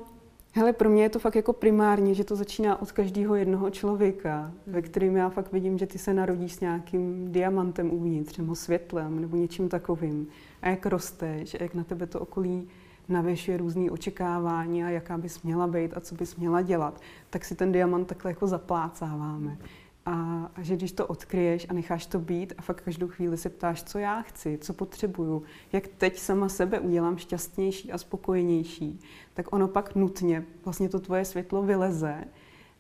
Hele, 0.56 0.74
pro 0.74 0.90
mě 0.90 1.04
je 1.04 1.10
to 1.10 1.20
fakt 1.20 1.36
jako 1.36 1.54
primárně, 1.54 2.14
že 2.14 2.24
to 2.24 2.36
začíná 2.36 2.82
od 2.82 2.92
každého 2.92 3.36
jednoho 3.36 3.70
člověka, 3.70 4.42
hmm. 4.42 4.54
ve 4.68 4.82
kterým 4.82 5.16
já 5.16 5.30
fakt 5.30 5.52
vidím, 5.52 5.78
že 5.78 5.88
ty 5.88 5.98
se 5.98 6.14
narodíš 6.14 6.54
s 6.54 6.60
nějakým 6.60 7.32
diamantem 7.32 7.92
uvnitř, 7.92 8.38
nebo 8.38 8.56
světlem, 8.56 9.22
nebo 9.22 9.38
něčím 9.38 9.70
takovým. 9.70 10.28
A 10.62 10.70
jak 10.70 10.86
rosteš, 10.86 11.56
a 11.56 11.64
jak 11.64 11.74
na 11.74 11.84
tebe 11.84 12.08
to 12.08 12.20
okolí 12.20 12.68
navěšuje 13.10 13.58
různé 13.58 13.92
očekávání 13.92 14.84
a 14.84 14.90
jaká 14.90 15.18
bys 15.18 15.42
měla 15.42 15.68
být 15.68 15.98
a 15.98 16.00
co 16.00 16.16
bys 16.16 16.36
měla 16.36 16.62
dělat, 16.62 17.02
tak 17.30 17.46
si 17.46 17.56
ten 17.56 17.72
diamant 17.72 18.08
takhle 18.08 18.32
jako 18.32 18.48
zaplácáváme. 18.48 19.58
A, 20.06 20.50
že 20.62 20.76
když 20.76 20.92
to 20.92 21.08
odkryješ 21.08 21.66
a 21.70 21.74
necháš 21.74 22.06
to 22.06 22.20
být 22.20 22.54
a 22.58 22.62
fakt 22.62 22.82
každou 22.82 23.08
chvíli 23.08 23.38
se 23.38 23.50
ptáš, 23.50 23.84
co 23.84 24.00
já 24.00 24.22
chci, 24.22 24.58
co 24.62 24.74
potřebuju, 24.74 25.44
jak 25.74 25.88
teď 25.88 26.20
sama 26.20 26.50
sebe 26.50 26.80
udělám 26.80 27.18
šťastnější 27.18 27.92
a 27.92 27.98
spokojenější, 27.98 29.00
tak 29.34 29.54
ono 29.54 29.68
pak 29.68 29.96
nutně 29.96 30.46
vlastně 30.66 30.90
to 30.90 31.00
tvoje 31.00 31.26
světlo 31.26 31.64
vyleze 31.64 32.24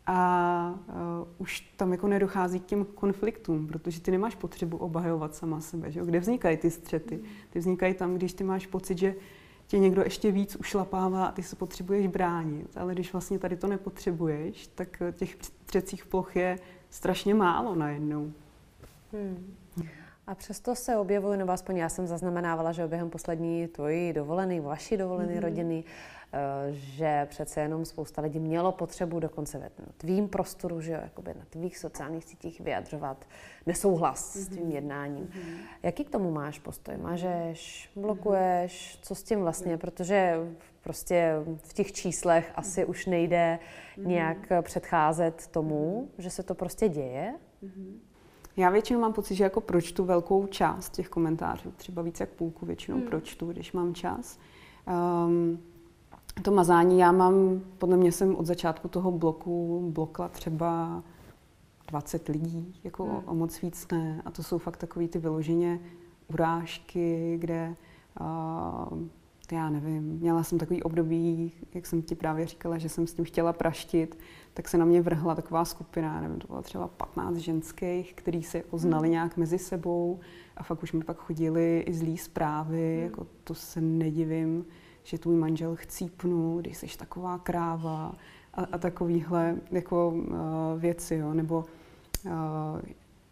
a 0.05 0.79
uh, 0.87 1.27
už 1.37 1.59
tam 1.59 1.91
jako 1.91 2.07
nedochází 2.07 2.59
k 2.59 2.65
těm 2.65 2.85
konfliktům, 2.85 3.67
protože 3.67 4.01
ty 4.01 4.11
nemáš 4.11 4.35
potřebu 4.35 4.77
obhajovat 4.77 5.35
sama 5.35 5.61
sebe. 5.61 5.91
Že? 5.91 6.01
Kde 6.05 6.19
vznikají 6.19 6.57
ty 6.57 6.71
střety? 6.71 7.19
Ty 7.49 7.59
vznikají 7.59 7.93
tam, 7.93 8.15
když 8.15 8.33
ty 8.33 8.43
máš 8.43 8.67
pocit, 8.67 8.97
že 8.97 9.15
tě 9.67 9.79
někdo 9.79 10.01
ještě 10.01 10.31
víc 10.31 10.55
ušlapává 10.55 11.25
a 11.25 11.31
ty 11.31 11.43
se 11.43 11.55
potřebuješ 11.55 12.07
bránit. 12.07 12.77
Ale 12.77 12.93
když 12.93 13.13
vlastně 13.13 13.39
tady 13.39 13.55
to 13.57 13.67
nepotřebuješ, 13.67 14.67
tak 14.67 15.01
těch 15.15 15.37
třecích 15.65 16.05
ploch 16.05 16.35
je 16.35 16.59
strašně 16.93 17.33
málo 17.33 17.75
najednou. 17.75 18.33
Hmm. 19.13 19.55
A 20.27 20.35
přesto 20.35 20.75
se 20.75 20.97
objevují, 20.97 21.37
nebo 21.37 21.51
aspoň 21.51 21.77
já 21.77 21.89
jsem 21.89 22.07
zaznamenávala, 22.07 22.71
že 22.71 22.87
během 22.87 23.09
poslední 23.09 23.67
tvojí 23.67 24.13
dovolený, 24.13 24.59
vaší 24.59 24.97
dovolený 24.97 25.35
mm-hmm. 25.35 25.41
rodiny, 25.41 25.83
eh, 26.33 26.39
že 26.71 27.27
přece 27.29 27.61
jenom 27.61 27.85
spousta 27.85 28.21
lidí 28.21 28.39
mělo 28.39 28.71
potřebu 28.71 29.19
dokonce 29.19 29.57
ve 29.59 29.69
tvým 29.97 30.27
prostoru, 30.29 30.81
že 30.81 30.91
jakoby 30.91 31.33
na 31.33 31.45
tvých 31.49 31.77
sociálních 31.77 32.23
sítích 32.23 32.61
vyjadřovat 32.61 33.25
nesouhlas 33.65 34.35
mm-hmm. 34.35 34.39
s 34.39 34.47
tvým 34.47 34.71
jednáním. 34.71 35.25
Mm-hmm. 35.25 35.57
Jaký 35.83 36.03
k 36.03 36.09
tomu 36.09 36.31
máš 36.31 36.59
postoj? 36.59 36.97
Mážeš, 36.97 37.91
blokuješ, 37.95 38.99
co 39.01 39.15
s 39.15 39.23
tím 39.23 39.39
vlastně? 39.39 39.77
Protože 39.77 40.37
prostě 40.81 41.33
v 41.63 41.73
těch 41.73 41.91
číslech 41.91 42.51
asi 42.55 42.85
už 42.85 43.05
nejde 43.05 43.59
nějak 43.97 44.37
předcházet 44.61 45.47
tomu, 45.47 46.09
že 46.17 46.29
se 46.29 46.43
to 46.43 46.55
prostě 46.55 46.89
děje. 46.89 47.33
Já 48.57 48.69
většinou 48.69 49.00
mám 49.00 49.13
pocit, 49.13 49.36
že 49.36 49.43
jako 49.43 49.62
pročtu 49.62 50.03
velkou 50.05 50.48
část 50.48 50.89
těch 50.89 51.10
komentářů, 51.10 51.72
třeba 51.77 52.01
více 52.01 52.24
jak 52.24 52.29
půlku 52.29 52.65
většinou 52.65 52.98
hmm. 52.98 53.07
pročtu, 53.07 53.51
když 53.51 53.74
mám 53.74 53.93
čas. 53.93 54.39
Um, 55.27 55.60
to 56.41 56.51
mazání 56.51 57.00
já 57.00 57.12
mám, 57.12 57.62
podle 57.77 57.98
mě 57.98 58.12
jsem 58.12 58.36
od 58.36 58.45
začátku 58.45 58.88
toho 58.88 59.12
bloku 59.12 59.89
blokla 59.93 60.27
třeba 60.27 61.03
20 61.88 62.27
lidí, 62.27 62.79
jako 62.83 63.03
hmm. 63.03 63.22
o 63.25 63.36
moc 63.36 63.62
víc 63.62 63.88
ne. 63.91 64.22
A 64.25 64.31
to 64.31 64.43
jsou 64.43 64.57
fakt 64.57 64.77
takový 64.77 65.07
ty 65.07 65.19
vyloženě 65.19 65.79
urážky, 66.27 67.38
kde 67.39 67.75
uh, 68.19 69.00
já 69.53 69.69
nevím, 69.69 70.03
měla 70.03 70.43
jsem 70.43 70.57
takový 70.57 70.83
období, 70.83 71.51
jak 71.74 71.86
jsem 71.86 72.01
ti 72.01 72.15
právě 72.15 72.45
říkala, 72.45 72.77
že 72.77 72.89
jsem 72.89 73.07
s 73.07 73.13
tím 73.13 73.25
chtěla 73.25 73.53
praštit, 73.53 74.17
tak 74.53 74.69
se 74.69 74.77
na 74.77 74.86
mě 74.86 75.01
vrhla 75.01 75.36
taková 75.36 75.65
skupina, 75.65 76.22
nevím, 76.22 76.39
to 76.39 76.48
bylo 76.48 76.62
třeba 76.62 76.88
15 76.88 77.38
ženských, 77.38 78.13
který 78.13 78.43
se 78.43 78.62
poznali 78.62 79.07
hmm. 79.07 79.12
nějak 79.12 79.38
mezi 79.38 79.57
sebou 79.57 80.19
a 80.57 80.63
fakt 80.63 80.83
už 80.83 80.91
mi 80.91 81.03
pak 81.03 81.17
chodili 81.17 81.79
i 81.79 81.93
zlý 81.93 82.17
zprávy, 82.17 82.98
mm. 82.98 83.03
jako 83.03 83.27
to 83.43 83.55
se 83.55 83.81
nedivím, 83.81 84.65
že 85.03 85.17
tvůj 85.17 85.36
manžel 85.36 85.75
chcípnu, 85.75 86.57
když 86.57 86.77
jsi 86.77 86.98
taková 86.98 87.38
kráva 87.38 88.15
a, 88.53 88.63
a 88.63 88.77
takovýhle 88.77 89.55
jako 89.72 90.10
uh, 90.10 90.36
věci, 90.77 91.15
jo, 91.15 91.33
nebo 91.33 91.65
uh, 92.25 92.31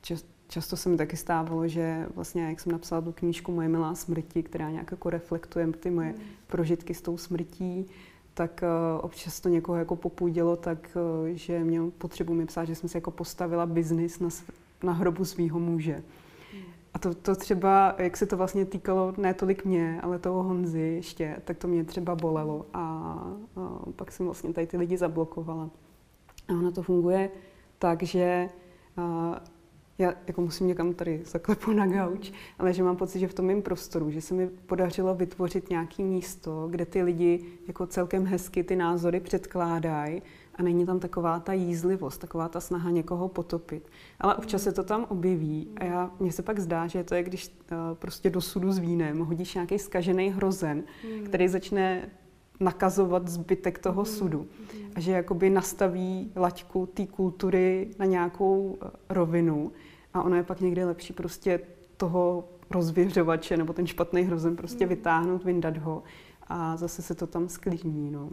čas, 0.02 0.26
často 0.52 0.78
se 0.78 0.90
mi 0.90 0.98
taky 0.98 1.18
stávalo, 1.18 1.68
že 1.68 2.08
vlastně, 2.16 2.44
jak 2.44 2.60
jsem 2.60 2.72
napsala 2.72 3.02
tu 3.02 3.12
knížku 3.12 3.52
Moje 3.52 3.68
milá 3.68 3.96
smrti, 3.96 4.44
která 4.44 4.70
nějak 4.70 4.92
jako 4.92 5.10
reflektuje 5.10 5.68
ty 5.68 5.90
moje 5.90 6.10
mm. 6.10 6.20
prožitky 6.48 6.94
s 6.94 7.02
tou 7.02 7.18
smrtí, 7.18 7.86
tak 8.34 8.64
uh, 8.64 9.06
občas 9.06 9.40
to 9.40 9.50
někoho 9.50 9.78
jako 9.78 9.96
popůdělo, 9.96 10.56
tak 10.56 10.98
uh, 11.22 11.28
že 11.28 11.64
měl 11.64 11.92
potřebu 11.98 12.34
mi 12.34 12.46
psát, 12.46 12.66
že 12.66 12.76
jsem 12.76 12.90
si 12.90 12.98
jako 12.98 13.12
postavila 13.12 13.66
biznis 13.66 14.20
na, 14.20 14.30
na 14.84 14.94
hrobu 14.94 15.26
svého 15.26 15.60
muže. 15.60 16.04
Mm. 16.54 16.60
A 16.94 17.00
to, 17.00 17.14
to 17.14 17.36
třeba, 17.36 17.96
jak 17.98 18.18
se 18.18 18.26
to 18.26 18.38
vlastně 18.38 18.66
týkalo 18.66 19.14
ne 19.18 19.34
tolik 19.34 19.66
mě, 19.66 20.00
ale 20.02 20.20
toho 20.20 20.44
Honzy 20.44 20.80
ještě, 20.80 21.38
tak 21.46 21.58
to 21.58 21.68
mě 21.68 21.84
třeba 21.84 22.16
bolelo 22.16 22.66
a, 22.74 22.80
a 23.56 23.92
pak 23.96 24.12
jsem 24.12 24.26
vlastně 24.26 24.54
tady 24.54 24.68
ty 24.68 24.78
lidi 24.78 24.98
zablokovala. 24.98 25.70
A 26.48 26.54
ono 26.54 26.72
to 26.72 26.84
funguje 26.84 27.30
tak, 27.80 28.04
že 28.04 28.50
uh, 28.98 29.36
já 29.98 30.14
jako 30.28 30.42
musím 30.42 30.68
někam 30.68 30.94
tady 30.94 31.22
zaklepu 31.26 31.72
na 31.72 31.88
gauč, 31.88 32.32
ale 32.60 32.74
že 32.74 32.84
mám 32.84 32.96
pocit, 32.96 33.20
že 33.20 33.28
v 33.28 33.34
tom 33.34 33.46
mém 33.46 33.62
prostoru, 33.62 34.12
že 34.12 34.22
se 34.22 34.34
mi 34.34 34.48
podařilo 34.48 35.16
vytvořit 35.16 35.70
nějaké 35.70 36.04
místo, 36.04 36.68
kde 36.72 36.86
ty 36.86 37.04
lidi 37.04 37.46
jako 37.68 37.88
celkem 37.88 38.26
hezky 38.26 38.64
ty 38.64 38.76
názory 38.76 39.20
předkládají 39.20 40.22
a 40.56 40.64
není 40.64 40.86
tam 40.86 41.00
taková 41.00 41.40
ta 41.40 41.54
jízlivost, 41.54 42.22
taková 42.22 42.50
ta 42.50 42.60
snaha 42.60 42.90
někoho 42.90 43.28
potopit. 43.28 43.90
Ale 44.20 44.36
občas 44.36 44.64
se 44.64 44.72
to 44.72 44.84
tam 44.84 45.06
objeví 45.10 45.68
a 45.76 45.84
já, 45.84 46.12
mně 46.20 46.32
se 46.32 46.44
pak 46.44 46.60
zdá, 46.60 46.88
že 46.88 47.04
to 47.04 47.16
je, 47.16 47.24
když 47.24 47.48
uh, 47.48 47.78
prostě 47.94 48.30
do 48.30 48.42
sudu 48.42 48.72
s 48.72 48.78
vínem 48.78 49.20
hodíš 49.20 49.54
nějaký 49.54 49.80
skažený 49.80 50.30
hrozen, 50.30 50.84
hmm. 51.04 51.24
který 51.24 51.48
začne 51.48 52.10
nakazovat 52.62 53.28
zbytek 53.28 53.80
toho 53.80 54.04
hmm. 54.04 54.14
sudu. 54.14 54.48
A 54.96 55.00
že 55.00 55.12
jakoby 55.12 55.50
nastaví 55.50 56.32
laťku 56.36 56.86
té 56.86 57.06
kultury 57.06 57.90
na 58.00 58.06
nějakou 58.06 58.78
eh, 58.82 58.90
rovinu 59.10 59.72
a 60.14 60.24
ono 60.24 60.36
je 60.36 60.44
pak 60.44 60.62
někdy 60.62 60.86
lepší 60.86 61.14
prostě 61.14 61.60
toho 61.98 62.44
rozvěřovače 62.70 63.58
nebo 63.58 63.74
ten 63.74 63.88
špatný 63.88 64.22
hrozen 64.22 64.56
prostě 64.56 64.86
mm. 64.86 64.90
vytáhnout, 64.90 65.44
vyndat 65.44 65.78
ho 65.78 66.04
a 66.48 66.78
zase 66.78 67.02
se 67.02 67.16
to 67.16 67.28
tam 67.28 67.50
sklidní. 67.50 68.12
No. 68.12 68.30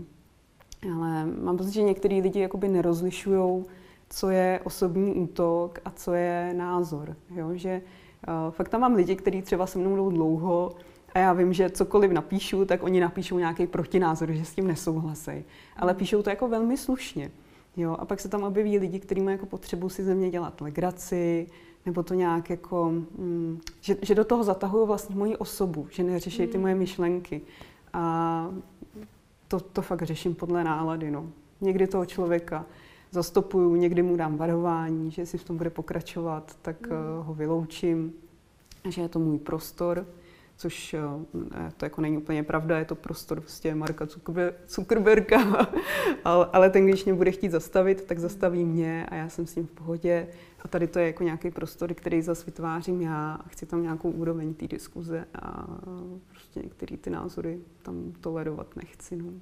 Ale 0.95 1.27
mám 1.27 1.57
pocit, 1.57 1.73
že 1.73 1.83
některý 1.83 2.21
lidi 2.21 2.41
jakoby 2.41 2.69
nerozlišují, 2.69 3.65
co 4.11 4.31
je 4.31 4.61
osobní 4.65 5.15
útok 5.15 5.79
a 5.85 5.91
co 5.91 6.15
je 6.15 6.55
názor. 6.57 7.17
Jo? 7.35 7.51
Že 7.55 7.83
uh, 8.29 8.51
fakt 8.51 8.69
tam 8.69 8.81
mám 8.81 8.95
lidi, 8.95 9.17
kteří 9.17 9.43
třeba 9.43 9.67
se 9.67 9.79
mnou 9.79 9.97
jdou 9.97 10.11
dlouho 10.11 10.73
a 11.19 11.21
já 11.21 11.33
vím, 11.33 11.53
že 11.53 11.71
cokoliv 11.71 12.11
napíšu, 12.11 12.65
tak 12.65 12.83
oni 12.83 13.01
napíšou 13.01 13.39
nějaký 13.39 13.67
protinázor, 13.67 14.33
že 14.33 14.45
s 14.45 14.55
tím 14.55 14.67
nesouhlasí. 14.67 15.45
Ale 15.77 15.93
mm. 15.93 15.99
píšou 15.99 16.23
to 16.23 16.31
jako 16.31 16.49
velmi 16.49 16.77
slušně. 16.77 17.31
Jo? 17.77 17.97
A 17.99 18.05
pak 18.05 18.21
se 18.21 18.29
tam 18.29 18.43
objeví 18.43 18.79
lidi, 18.79 19.01
kteří 19.01 19.21
mají 19.21 19.35
jako 19.35 19.47
potřebu 19.47 19.89
si 19.89 20.05
ze 20.05 20.15
mě 20.15 20.31
dělat 20.31 20.61
legraci, 20.61 21.47
nebo 21.87 22.03
to 22.03 22.15
nějak 22.15 22.51
jako, 22.51 22.91
mm, 23.19 23.61
že, 23.81 23.97
že 24.03 24.15
do 24.15 24.25
toho 24.25 24.45
zatahují 24.45 24.87
vlastně 24.87 25.17
moji 25.17 25.37
osobu, 25.37 25.87
že 25.91 26.03
neřeší 26.03 26.47
ty 26.47 26.59
mm. 26.59 26.63
moje 26.63 26.75
myšlenky. 26.75 27.41
A 27.93 28.51
to, 29.49 29.61
to 29.61 29.83
fakt 29.83 30.03
řeším 30.03 30.35
podle 30.35 30.65
nálady. 30.65 31.11
No. 31.11 31.27
Někdy 31.61 31.87
toho 31.87 32.07
člověka 32.07 32.67
zastopuju, 33.11 33.75
někdy 33.75 34.03
mu 34.03 34.17
dám 34.17 34.37
varování, 34.37 35.11
že 35.11 35.23
jestli 35.23 35.39
v 35.39 35.45
tom 35.45 35.57
bude 35.57 35.71
pokračovat, 35.71 36.57
tak 36.63 36.87
mm. 36.87 36.97
ho 37.23 37.35
vyloučím, 37.35 38.13
že 38.89 39.03
je 39.03 39.09
to 39.09 39.19
můj 39.19 39.39
prostor 39.39 40.07
což 40.59 40.95
eh, 40.95 41.73
to 41.77 41.85
jako 41.85 42.01
není 42.01 42.19
úplně 42.19 42.43
pravda, 42.43 42.79
je 42.79 42.85
to 42.85 42.95
prostor 42.95 43.41
prostě 43.41 43.75
Marka 43.75 44.07
Zuckerberga, 44.69 45.67
ale, 46.25 46.49
ale 46.53 46.71
ten, 46.71 46.87
když 46.87 47.05
mě 47.05 47.15
bude 47.15 47.31
chtít 47.31 47.51
zastavit, 47.51 48.05
tak 48.05 48.19
zastaví 48.19 48.65
mě 48.65 49.07
a 49.07 49.15
já 49.15 49.29
jsem 49.29 49.47
s 49.47 49.57
ním 49.57 49.67
v 49.67 49.71
pohodě. 49.71 50.29
A 50.63 50.69
tady 50.69 50.87
to 50.87 50.99
je 50.99 51.07
jako 51.07 51.23
nějaký 51.23 51.51
prostor, 51.51 51.95
který 51.95 52.23
zase 52.23 52.47
vytvářím 52.47 53.03
já 53.03 53.33
a 53.45 53.49
chci 53.49 53.67
tam 53.67 53.83
nějakou 53.83 54.11
úroveň 54.11 54.55
té 54.55 54.69
diskuze 54.69 55.25
a 55.43 55.67
prostě 56.29 56.61
některé 56.61 56.97
ty 56.97 57.11
názory 57.11 57.59
tam 57.83 58.13
tolerovat 58.21 58.77
nechci. 58.77 59.17
No 59.17 59.33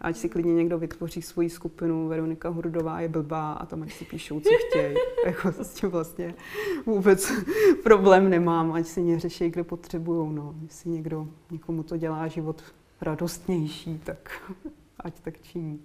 ať 0.00 0.16
si 0.16 0.28
klidně 0.28 0.54
někdo 0.54 0.78
vytvoří 0.78 1.22
svoji 1.22 1.50
skupinu, 1.50 2.08
Veronika 2.08 2.48
Hurdová 2.48 3.00
je 3.00 3.08
blbá 3.08 3.52
a 3.52 3.66
tam 3.66 3.82
ať 3.82 3.92
si 3.92 4.04
píšou, 4.04 4.40
co 4.40 4.50
chtějí. 4.68 4.96
jako 5.26 5.52
s 5.52 5.74
tím 5.74 5.90
vlastně 5.90 6.34
vůbec 6.86 7.32
problém 7.82 8.30
nemám, 8.30 8.72
ať 8.72 8.86
si 8.86 9.00
mě 9.00 9.18
řeší, 9.18 9.50
kde 9.50 9.64
potřebují. 9.64 10.34
No. 10.34 10.54
Jestli 10.62 10.90
někdo, 10.90 11.28
někomu 11.50 11.82
to 11.82 11.96
dělá 11.96 12.28
život 12.28 12.62
radostnější, 13.00 14.00
tak 14.04 14.52
ať 15.00 15.20
tak 15.20 15.40
činí. 15.40 15.80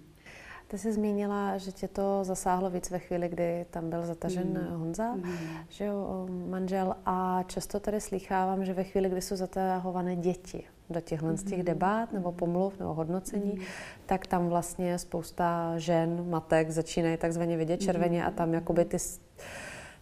Ty 0.68 0.78
jsi 0.78 0.92
zmínila, 0.92 1.58
že 1.58 1.72
tě 1.72 1.88
to 1.88 2.24
zasáhlo 2.24 2.70
víc 2.70 2.90
ve 2.90 2.98
chvíli, 2.98 3.28
kdy 3.28 3.66
tam 3.70 3.90
byl 3.90 4.06
zatažen 4.06 4.48
mm. 4.48 4.78
Honza, 4.78 5.14
mm. 5.14 5.34
že 5.68 5.84
jo, 5.84 6.26
manžel. 6.48 6.94
A 7.06 7.42
často 7.46 7.80
tady 7.80 8.00
slýchávám, 8.00 8.64
že 8.64 8.74
ve 8.74 8.84
chvíli, 8.84 9.08
kdy 9.08 9.22
jsou 9.22 9.36
zatahované 9.36 10.16
děti 10.16 10.64
do 10.90 11.00
těchhle 11.00 11.36
z 11.36 11.42
těch 11.42 11.58
mhm. 11.58 11.66
debat 11.66 12.12
nebo 12.12 12.32
pomluv 12.32 12.78
nebo 12.78 12.94
hodnocení, 12.94 13.52
mm. 13.52 13.64
tak 14.06 14.26
tam 14.26 14.48
vlastně 14.48 14.98
spousta 14.98 15.78
žen, 15.78 16.30
matek 16.30 16.70
začínají 16.70 17.16
takzvaně 17.16 17.56
vidět 17.56 17.76
červeně 17.76 18.24
a 18.24 18.30
tam 18.30 18.54
jakoby 18.54 18.84
ty 18.84 18.96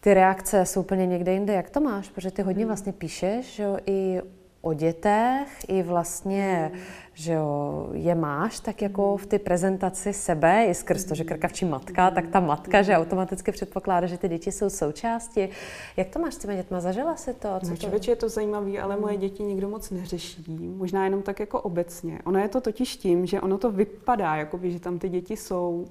ty 0.00 0.14
reakce 0.14 0.66
jsou 0.66 0.80
úplně 0.80 1.06
někde 1.06 1.32
jinde. 1.32 1.52
Jak 1.52 1.70
to 1.70 1.80
máš? 1.80 2.08
Protože 2.08 2.30
ty 2.30 2.42
hodně 2.42 2.64
mhm. 2.64 2.68
vlastně 2.68 2.92
píšeš, 2.92 3.54
že 3.54 3.62
jo, 3.62 3.78
i 3.86 4.20
o 4.64 4.74
dětech, 4.74 5.48
i 5.68 5.82
vlastně, 5.82 6.72
že 7.14 7.32
jo, 7.32 7.88
je 7.92 8.14
máš 8.14 8.60
tak 8.60 8.82
jako 8.82 9.16
v 9.16 9.26
té 9.26 9.38
prezentaci 9.38 10.12
sebe, 10.12 10.64
i 10.64 10.74
skrz 10.74 11.04
to, 11.04 11.14
že 11.14 11.24
krkavčí 11.24 11.64
matka, 11.64 12.10
tak 12.10 12.26
ta 12.26 12.40
matka, 12.40 12.82
že 12.82 12.96
automaticky 12.96 13.52
předpokládá, 13.52 14.06
že 14.06 14.18
ty 14.18 14.28
děti 14.28 14.52
jsou 14.52 14.70
součástí. 14.70 15.48
Jak 15.96 16.08
to 16.08 16.18
máš 16.18 16.34
s 16.34 16.38
těmi 16.38 16.56
dětma? 16.56 16.80
Zažila 16.80 17.16
si 17.16 17.34
to? 17.34 17.48
Co 17.64 17.70
no, 17.70 17.98
to... 17.98 18.10
je 18.10 18.16
to 18.16 18.28
zajímavé, 18.28 18.78
ale 18.78 18.96
moje 18.96 19.16
děti 19.16 19.42
nikdo 19.42 19.68
moc 19.68 19.90
neřeší. 19.90 20.44
Možná 20.76 21.04
jenom 21.04 21.22
tak 21.22 21.40
jako 21.40 21.60
obecně. 21.60 22.18
Ono 22.24 22.38
je 22.38 22.48
to 22.48 22.60
totiž 22.60 22.96
tím, 22.96 23.26
že 23.26 23.40
ono 23.40 23.58
to 23.58 23.70
vypadá, 23.70 24.36
jakoby, 24.36 24.70
že 24.72 24.80
tam 24.80 24.98
ty 24.98 25.08
děti 25.08 25.36
jsou, 25.36 25.86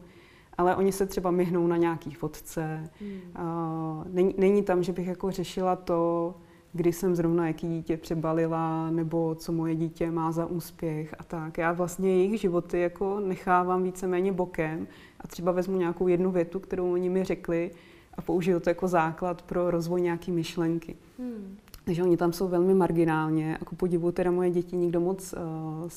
ale 0.58 0.75
oni 0.75 0.92
se 0.92 1.06
třeba 1.06 1.32
myhnou 1.32 1.68
na 1.68 1.77
nějaký 1.77 2.12
fotce. 2.12 2.89
Hmm. 3.00 3.22
Uh, 3.39 4.03
není, 4.13 4.36
není 4.38 4.63
tam, 4.63 4.84
že 4.84 4.92
bych 4.92 5.08
jako 5.08 5.32
řešila 5.32 5.75
to, 5.75 6.34
kdy 6.74 6.94
jsem 6.94 7.15
zrovna 7.15 7.48
jaký 7.48 7.68
dítě 7.68 7.98
přebalila, 7.98 8.92
nebo 8.92 9.36
co 9.36 9.51
moje 9.51 9.75
dítě 9.75 10.12
má 10.12 10.32
za 10.32 10.46
úspěch 10.46 11.15
a 11.20 11.24
tak. 11.24 11.58
Já 11.58 11.72
vlastně 11.72 12.10
jejich 12.10 12.42
životy 12.42 12.80
jako 12.80 13.20
nechávám 13.20 13.84
víceméně 13.84 14.32
bokem 14.32 14.88
a 15.20 15.27
třeba 15.27 15.51
vezmu 15.51 15.77
nějakou 15.77 16.08
jednu 16.08 16.32
větu, 16.32 16.60
kterou 16.60 16.94
oni 16.94 17.10
mi 17.10 17.24
řekli 17.24 17.72
a 18.13 18.22
použiju 18.22 18.60
to 18.60 18.70
jako 18.70 18.88
základ 18.88 19.42
pro 19.42 19.72
rozvoj 19.72 20.01
nějaké 20.01 20.32
myšlenky. 20.32 20.96
Hmm. 21.20 21.58
Takže 21.86 22.03
oni 22.03 22.18
tam 22.18 22.34
jsou 22.34 22.48
velmi 22.48 22.74
marginálně 22.74 23.58
a 23.58 23.65
ku 23.65 23.75
podivu 23.75 24.12
teda 24.12 24.32
moje 24.32 24.50
děti 24.50 24.75
nikdo 24.75 25.00
moc 25.00 25.34
uh, 25.34 25.89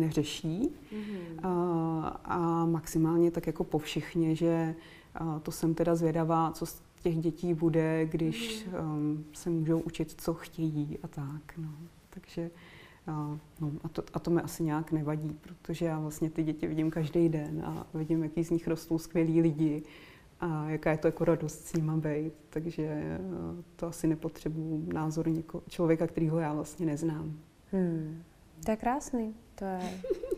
neřeší 0.00 0.70
mm-hmm. 0.92 1.44
uh, 1.44 2.06
a 2.24 2.66
maximálně 2.66 3.30
tak 3.30 3.46
jako 3.46 3.64
povšichně, 3.64 4.34
že 4.34 4.74
uh, 5.20 5.38
to 5.38 5.50
jsem 5.50 5.74
teda 5.74 5.94
zvědavá, 5.94 6.50
co 6.50 6.66
těch 7.00 7.16
dětí 7.16 7.54
bude, 7.54 8.06
když 8.06 8.66
mm-hmm. 8.66 8.80
um, 8.80 9.24
se 9.32 9.50
můžou 9.50 9.80
učit, 9.80 10.14
co 10.20 10.34
chtějí 10.34 10.98
a 11.02 11.08
tak. 11.08 11.58
No. 11.58 11.74
Takže 12.10 12.50
uh, 13.08 13.38
no, 13.60 13.72
a, 13.84 13.88
to, 13.88 14.02
a 14.12 14.18
to 14.18 14.30
mi 14.30 14.40
asi 14.40 14.62
nějak 14.62 14.92
nevadí, 14.92 15.36
protože 15.40 15.84
já 15.84 15.98
vlastně 15.98 16.30
ty 16.30 16.42
děti 16.42 16.66
vidím 16.66 16.90
každý 16.90 17.28
den 17.28 17.62
a 17.64 17.86
vidím, 17.94 18.22
jaký 18.22 18.44
z 18.44 18.50
nich 18.50 18.68
rostou 18.68 18.98
skvělí 18.98 19.40
lidi 19.40 19.82
a 20.40 20.70
jaká 20.70 20.90
je 20.90 20.98
to 20.98 21.08
jako 21.08 21.24
radost 21.24 21.66
s 21.66 21.72
nima 21.72 21.96
být. 21.96 22.32
Takže 22.50 22.82
eh, 22.82 23.18
to 23.76 23.86
asi 23.86 24.06
nepotřebuju 24.06 24.92
názor 24.92 25.28
něko, 25.28 25.62
člověka, 25.68 26.06
kterýho 26.06 26.38
já 26.38 26.52
vlastně 26.52 26.86
neznám. 26.86 27.38
Hmm. 27.72 28.22
To 28.64 28.70
je 28.70 28.76
krásný. 28.76 29.34
To 29.54 29.64
je, 29.64 29.80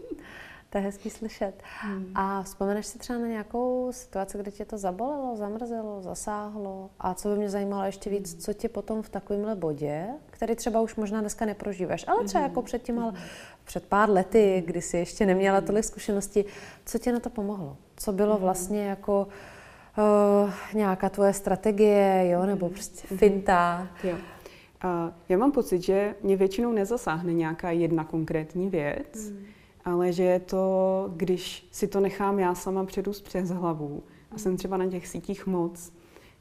to 0.71 0.79
je 0.79 0.85
hezký 0.85 1.11
slyšet. 1.11 1.53
Hmm. 1.81 2.13
A 2.15 2.43
vzpomeneš 2.43 2.87
si 2.87 2.99
třeba 2.99 3.19
na 3.19 3.27
nějakou 3.27 3.89
situaci, 3.93 4.39
kde 4.39 4.51
tě 4.51 4.65
to 4.65 4.79
zabolelo, 4.79 5.37
zamrzelo, 5.37 6.03
zasáhlo? 6.03 6.91
A 7.01 7.15
co 7.15 7.29
by 7.29 7.37
mě 7.37 7.51
zajímalo 7.51 7.85
ještě 7.85 8.11
víc, 8.11 8.33
hmm. 8.33 8.41
co 8.41 8.53
tě 8.53 8.69
potom 8.69 9.03
v 9.03 9.09
takovémhle 9.09 9.55
bodě, 9.55 10.07
který 10.31 10.55
třeba 10.55 10.81
už 10.81 10.97
možná 10.97 11.21
dneska 11.21 11.45
neprožíváš, 11.45 12.05
ale 12.09 12.25
třeba 12.25 12.41
hmm. 12.41 12.51
jako 12.51 12.63
předtím, 12.63 12.99
ale 12.99 13.13
před 13.65 13.87
pár 13.87 14.11
lety, 14.11 14.63
kdy 14.67 14.83
jsi 14.83 14.97
ještě 14.97 15.27
neměla 15.27 15.61
tolik 15.61 15.85
zkušeností, 15.85 16.45
co 16.85 16.99
tě 16.99 17.13
na 17.13 17.21
to 17.21 17.31
pomohlo? 17.31 17.77
Co 17.97 18.13
bylo 18.13 18.35
hmm. 18.35 18.43
vlastně 18.43 18.85
jako 18.85 19.29
uh, 19.99 20.51
nějaká 20.75 21.09
tvoje 21.09 21.33
strategie, 21.33 22.29
jo, 22.31 22.47
nebo 22.47 22.69
prostě 22.69 23.17
finta. 23.17 23.89
Jo. 24.05 24.17
Uh, 24.85 25.13
já 25.29 25.39
mám 25.39 25.53
pocit, 25.53 25.83
že 25.83 26.15
mě 26.23 26.37
většinou 26.37 26.73
nezasáhne 26.73 27.33
nějaká 27.33 27.71
jedna 27.71 28.05
konkrétní 28.05 28.71
věc, 28.71 29.31
mm. 29.31 29.47
Ale 29.89 30.13
že 30.13 30.23
je 30.23 30.41
to, 30.41 31.11
když 31.17 31.69
si 31.71 31.89
to 31.89 32.01
nechám 32.01 32.39
já 32.39 32.55
sama 32.55 32.85
předůst 32.85 33.25
přes 33.25 33.51
hlavu 33.51 34.03
a 34.31 34.39
jsem 34.39 34.57
třeba 34.57 34.77
na 34.77 34.87
těch 34.87 35.07
sítích 35.07 35.47
moc, 35.47 35.93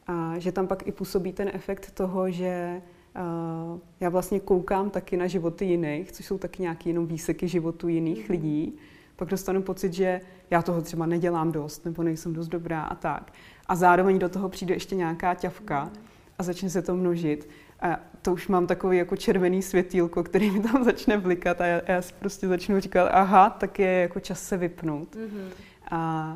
a 0.08 0.40
že 0.40 0.52
tam 0.52 0.68
pak 0.68 0.88
i 0.88 0.92
působí 0.92 1.34
ten 1.34 1.52
efekt 1.54 1.92
toho, 1.92 2.32
že 2.32 2.82
uh, 3.16 3.80
já 4.00 4.10
vlastně 4.10 4.40
koukám 4.40 4.90
taky 4.90 5.18
na 5.18 5.28
životy 5.28 5.66
jiných, 5.66 6.12
což 6.12 6.26
jsou 6.26 6.38
taky 6.38 6.62
nějaké 6.62 6.90
jenom 6.90 7.08
výseky 7.08 7.48
životu 7.48 7.88
jiných 7.88 8.30
mm. 8.30 8.32
lidí, 8.32 8.78
pak 9.16 9.30
dostanu 9.30 9.62
pocit, 9.62 9.94
že 9.94 10.22
já 10.50 10.62
toho 10.62 10.82
třeba 10.82 11.06
nedělám 11.06 11.52
dost, 11.52 11.86
nebo 11.86 12.04
nejsem 12.04 12.34
dost 12.34 12.48
dobrá 12.48 12.82
a 12.82 12.96
tak. 12.96 13.34
A 13.68 13.76
zároveň 13.76 14.20
do 14.20 14.30
toho 14.30 14.50
přijde 14.50 14.76
ještě 14.76 14.96
nějaká 14.96 15.34
ťavka 15.34 15.92
a 16.40 16.44
začne 16.44 16.70
se 16.70 16.82
to 16.82 16.96
množit. 16.96 17.50
A 17.80 18.00
to 18.22 18.34
už 18.34 18.48
mám 18.48 18.68
takový 18.68 18.98
jako 18.98 19.16
červený 19.16 19.62
světýlko, 19.62 20.24
který 20.24 20.52
mi 20.52 20.60
tam 20.60 20.84
začne 20.84 21.18
blikat 21.18 21.62
a 21.62 21.66
já, 21.66 21.82
já 21.88 22.02
si 22.02 22.14
prostě 22.20 22.48
začnu 22.48 22.80
říkat, 22.80 23.10
aha, 23.12 23.50
tak 23.50 23.80
je 23.80 23.92
jako 23.92 24.20
čas 24.20 24.44
se 24.44 24.58
vypnout. 24.58 25.16
Mm-hmm. 25.16 25.50
A 25.92 26.36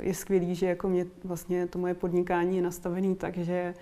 je 0.00 0.14
skvělý, 0.14 0.54
že 0.54 0.66
jako 0.66 0.88
mě 0.88 1.06
vlastně 1.24 1.66
to 1.66 1.78
moje 1.78 1.94
podnikání 1.94 2.56
je 2.56 2.62
nastavené 2.62 3.14
tak, 3.14 3.36
že 3.36 3.74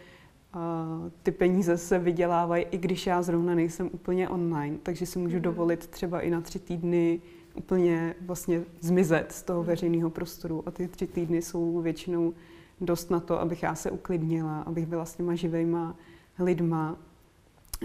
ty 1.22 1.30
peníze 1.30 1.78
se 1.78 1.98
vydělávají, 1.98 2.66
i 2.70 2.78
když 2.78 3.06
já 3.06 3.22
zrovna 3.22 3.54
nejsem 3.54 3.90
úplně 3.92 4.28
online, 4.28 4.78
takže 4.82 5.06
si 5.06 5.18
můžu 5.18 5.36
mm-hmm. 5.36 5.40
dovolit 5.40 5.86
třeba 5.86 6.20
i 6.20 6.30
na 6.30 6.40
tři 6.40 6.58
týdny 6.58 7.20
úplně 7.54 8.14
vlastně 8.20 8.62
zmizet 8.80 9.32
z 9.32 9.42
toho 9.42 9.62
veřejného 9.62 10.10
prostoru 10.10 10.62
a 10.66 10.70
ty 10.70 10.88
tři 10.88 11.06
týdny 11.06 11.42
jsou 11.42 11.80
většinou 11.80 12.34
dost 12.80 13.10
na 13.10 13.20
to, 13.20 13.40
abych 13.40 13.62
já 13.62 13.74
se 13.74 13.90
uklidnila, 13.90 14.60
abych 14.60 14.86
byla 14.86 15.04
s 15.04 15.16
těma 15.16 15.34
živejma 15.34 15.96
lidma, 16.38 16.96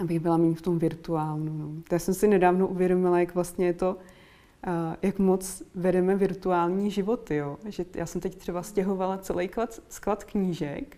abych 0.02 0.20
byla 0.20 0.36
méně 0.36 0.54
v 0.54 0.62
tom 0.62 0.78
virtuálnu. 0.78 1.58
No. 1.58 1.82
Já 1.92 1.98
jsem 1.98 2.14
si 2.14 2.28
nedávno 2.28 2.68
uvědomila, 2.68 3.20
jak 3.20 3.34
vlastně 3.34 3.66
je 3.66 3.72
to, 3.72 3.96
uh, 3.96 4.72
jak 5.02 5.18
moc 5.18 5.62
vedeme 5.74 6.16
virtuální 6.16 6.90
životy. 6.90 7.36
Jo? 7.36 7.58
Že 7.64 7.84
já 7.94 8.06
jsem 8.06 8.20
teď 8.20 8.36
třeba 8.36 8.62
stěhovala 8.62 9.18
celý 9.18 9.50
sklad 9.88 10.24
knížek 10.24 10.96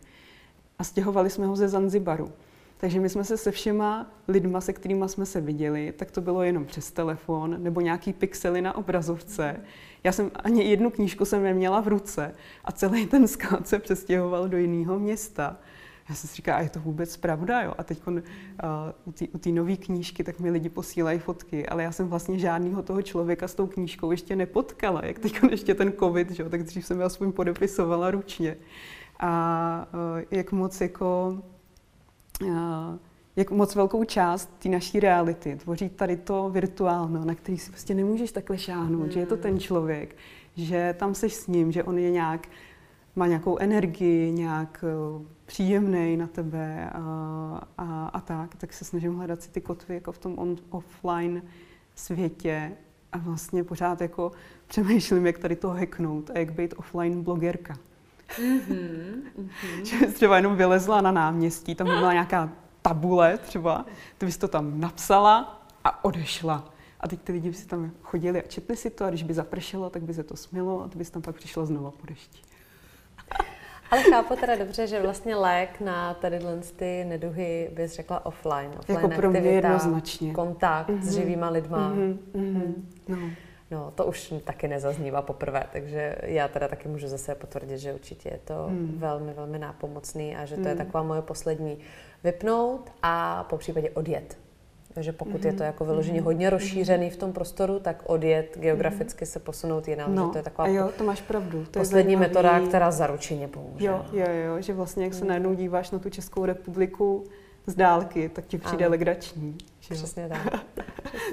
a 0.79 0.85
stěhovali 0.85 1.31
jsme 1.31 1.47
ho 1.47 1.57
ze 1.57 1.69
Zanzibaru. 1.69 2.33
Takže 2.81 3.01
my 3.01 3.09
jsme 3.09 3.25
se 3.25 3.37
se 3.37 3.51
všema 3.51 4.11
lidma, 4.29 4.61
se 4.61 4.73
kterými 4.73 5.09
jsme 5.09 5.27
se 5.27 5.41
viděli, 5.41 5.93
tak 5.97 6.11
to 6.11 6.21
bylo 6.21 6.43
jenom 6.43 6.65
přes 6.65 6.93
telefon 6.93 7.57
nebo 7.63 7.81
nějaký 7.81 8.13
pixely 8.13 8.63
na 8.63 8.77
obrazovce. 8.77 9.61
Já 10.05 10.13
jsem 10.13 10.31
ani 10.35 10.65
jednu 10.65 10.91
knížku 10.91 11.25
jsem 11.25 11.43
neměla 11.43 11.81
v 11.81 11.89
ruce 11.89 12.35
a 12.65 12.73
celý 12.73 13.07
ten 13.07 13.29
sklad 13.29 13.69
se 13.69 13.79
přestěhoval 13.79 14.49
do 14.49 14.57
jiného 14.57 14.99
města. 14.99 15.57
Já 16.11 16.17
jsem 16.17 16.31
si 16.31 16.37
říkala, 16.37 16.59
a 16.59 16.61
je 16.61 16.69
to 16.69 16.81
vůbec 16.81 17.17
pravda, 17.17 17.63
jo? 17.63 17.75
A 17.79 17.83
teď 17.85 18.07
uh, 18.07 18.17
u 19.35 19.39
té 19.39 19.51
nové 19.51 19.77
knížky, 19.77 20.25
tak 20.25 20.41
mi 20.41 20.51
lidi 20.51 20.69
posílají 20.69 21.19
fotky, 21.19 21.67
ale 21.67 21.83
já 21.83 21.93
jsem 21.93 22.09
vlastně 22.09 22.39
žádného 22.39 22.83
toho 22.83 23.03
člověka 23.03 23.49
s 23.49 23.55
tou 23.55 23.67
knížkou 23.67 24.11
ještě 24.11 24.37
nepotkala. 24.37 25.01
Jak 25.05 25.19
teď 25.19 25.41
ještě 25.51 25.75
ten 25.75 25.93
covid, 25.93 26.39
jo? 26.39 26.49
tak 26.49 26.63
dřív 26.63 26.87
jsem 26.87 26.99
ji 26.99 27.05
aspoň 27.05 27.33
podepisovala 27.33 28.11
ručně. 28.11 28.57
A 29.21 29.89
uh, 29.95 30.23
jak 30.31 30.53
moc 30.53 30.81
jako 30.81 31.39
jak 33.37 33.51
moc 33.51 33.75
velkou 33.75 34.05
část 34.05 34.51
té 34.59 34.69
naší 34.69 35.01
reality 35.01 35.57
tvoří 35.57 35.89
tady 35.89 36.17
to 36.17 36.51
virtuálno, 36.51 37.25
na 37.25 37.35
který 37.35 37.59
si 37.59 37.71
prostě 37.71 37.95
nemůžeš 37.95 38.33
takhle 38.33 38.59
šáhnout, 38.59 39.07
mm. 39.07 39.11
že 39.11 39.21
je 39.21 39.27
to 39.27 39.37
ten 39.37 39.61
člověk, 39.61 40.17
že 40.57 40.95
tam 40.99 41.15
seš 41.15 41.35
s 41.35 41.47
ním, 41.47 41.73
že 41.73 41.85
on 41.85 41.99
je 41.99 42.11
nějak, 42.11 42.49
má 43.17 43.27
nějakou 43.27 43.59
energii, 43.59 44.33
nějak 44.33 44.85
uh, 45.17 45.23
příjemný 45.47 46.17
na 46.17 46.27
tebe 46.27 46.91
a, 46.93 47.01
a, 47.79 48.07
a 48.07 48.21
tak, 48.21 48.55
tak 48.55 48.73
se 48.73 48.85
snažím 48.85 49.15
hledat 49.15 49.43
si 49.43 49.51
ty 49.51 49.61
kotvy 49.61 49.95
jako 49.95 50.13
v 50.13 50.19
tom 50.19 50.39
on, 50.39 50.57
offline 50.71 51.43
světě 51.95 52.73
a 53.13 53.19
vlastně 53.19 53.65
pořád 53.65 54.01
jako 54.01 54.33
přemýšlím, 54.67 55.27
jak 55.27 55.39
tady 55.39 55.57
to 55.57 55.69
hacknout 55.69 56.31
a 56.31 56.39
jak 56.39 56.53
být 56.53 56.75
offline 56.77 57.23
blogerka. 57.23 57.75
Mm-hmm, 58.29 59.23
mm-hmm. 59.39 59.85
že 60.01 60.07
třeba 60.07 60.37
jenom 60.37 60.57
vylezla 60.57 61.01
na 61.01 61.13
náměstí, 61.13 61.75
tam 61.75 61.87
by 61.87 61.93
byla 61.93 62.13
nějaká 62.13 62.53
tabule 62.83 63.39
třeba, 63.39 63.87
ty 64.19 64.27
bys 64.27 64.37
to 64.37 64.49
tam 64.49 64.81
napsala 64.81 65.63
a 65.85 66.05
odešla. 66.05 66.75
A 67.01 67.09
teď 67.09 67.21
ty 67.21 67.33
lidi 67.33 67.49
by 67.49 67.55
si 67.55 67.67
tam 67.67 67.91
chodili 68.03 68.43
a 68.43 68.47
četli 68.47 68.77
si 68.77 68.91
to 68.91 69.05
a 69.05 69.09
když 69.09 69.23
by 69.23 69.35
zapršelo, 69.35 69.91
tak 69.91 70.03
by 70.03 70.15
se 70.15 70.23
to 70.23 70.37
smilo 70.37 70.83
a 70.83 70.89
ty 70.89 70.99
bys 70.99 71.11
tam 71.11 71.23
pak 71.23 71.37
přišla 71.37 71.65
znova 71.65 71.91
po 71.91 72.07
dešti. 72.07 72.50
Ale 73.91 74.03
chápu 74.03 74.37
teda 74.37 74.57
dobře, 74.57 74.87
že 74.87 75.03
vlastně 75.03 75.37
lék 75.37 75.81
na 75.81 76.15
tady 76.15 76.39
ty 76.77 77.05
neduhy 77.05 77.71
bys 77.75 77.95
řekla 77.95 78.27
offline. 78.27 78.71
offline 78.79 79.01
jako 79.01 79.09
pro 79.09 79.31
mě 79.31 79.41
jednoznačně. 79.41 80.33
Kontakt 80.33 80.89
mm-hmm. 80.89 81.03
s 81.03 81.05
mhm. 81.05 81.15
živýma 81.15 81.51
lidma. 81.51 81.93
Mm-hmm. 81.93 82.19
Mm-hmm. 82.35 82.75
No. 83.09 83.19
No, 83.71 83.93
to 83.95 84.05
už 84.05 84.35
taky 84.45 84.69
nezaznívá 84.69 85.23
poprvé, 85.23 85.65
takže 85.73 86.17
já 86.23 86.49
teda 86.49 86.69
taky 86.69 86.89
můžu 86.89 87.09
zase 87.09 87.35
potvrdit, 87.35 87.79
že 87.79 87.95
určitě 87.95 88.29
je 88.29 88.39
to 88.45 88.67
hmm. 88.69 88.95
velmi, 88.99 89.33
velmi 89.33 89.59
nápomocný 89.59 90.37
a 90.37 90.45
že 90.45 90.55
to 90.55 90.61
hmm. 90.61 90.71
je 90.71 90.77
taková 90.77 91.03
moje 91.03 91.23
poslední 91.23 91.79
vypnout 92.25 92.93
a 93.03 93.45
po 93.45 93.57
případě 93.57 93.91
odjet. 93.91 94.39
Takže 94.95 95.13
pokud 95.13 95.41
mm-hmm. 95.41 95.47
je 95.47 95.53
to 95.53 95.63
jako 95.63 95.85
vyloženě 95.85 96.19
mhm. 96.19 96.25
hodně 96.25 96.51
rozšířený 96.51 97.11
v 97.11 97.17
tom 97.17 97.33
prostoru, 97.33 97.81
tak 97.81 98.03
odjet 98.07 98.59
geograficky 98.61 99.27
se 99.27 99.39
posunout 99.39 99.89
jinam. 99.89 100.15
No, 100.15 100.27
že 100.27 100.33
to 100.33 100.39
je 100.39 100.43
taková 100.43 100.69
jo, 100.69 100.91
to 100.99 101.05
máš 101.05 101.21
pravdu. 101.21 101.65
To 101.71 101.79
poslední 101.79 102.13
je 102.13 102.19
metoda, 102.19 102.61
která 102.61 102.91
zaručeně 102.91 103.49
pomůže. 103.49 103.87
Jo, 103.87 104.05
jo, 104.13 104.27
jo, 104.47 104.61
že 104.61 104.75
vlastně 104.75 105.05
jak 105.05 105.15
se 105.15 105.25
najednou 105.25 105.55
díváš 105.55 105.91
na 105.91 105.99
tu 105.99 106.11
Českou 106.11 106.45
republiku 106.45 107.25
z 107.67 107.75
dálky, 107.75 108.29
tak 108.29 108.47
ti 108.47 108.59
přijde 108.59 108.85
ano. 108.85 108.91
legrační. 108.91 109.59
Že 109.81 109.95
Přesně 109.95 110.29
tak. 110.29 110.65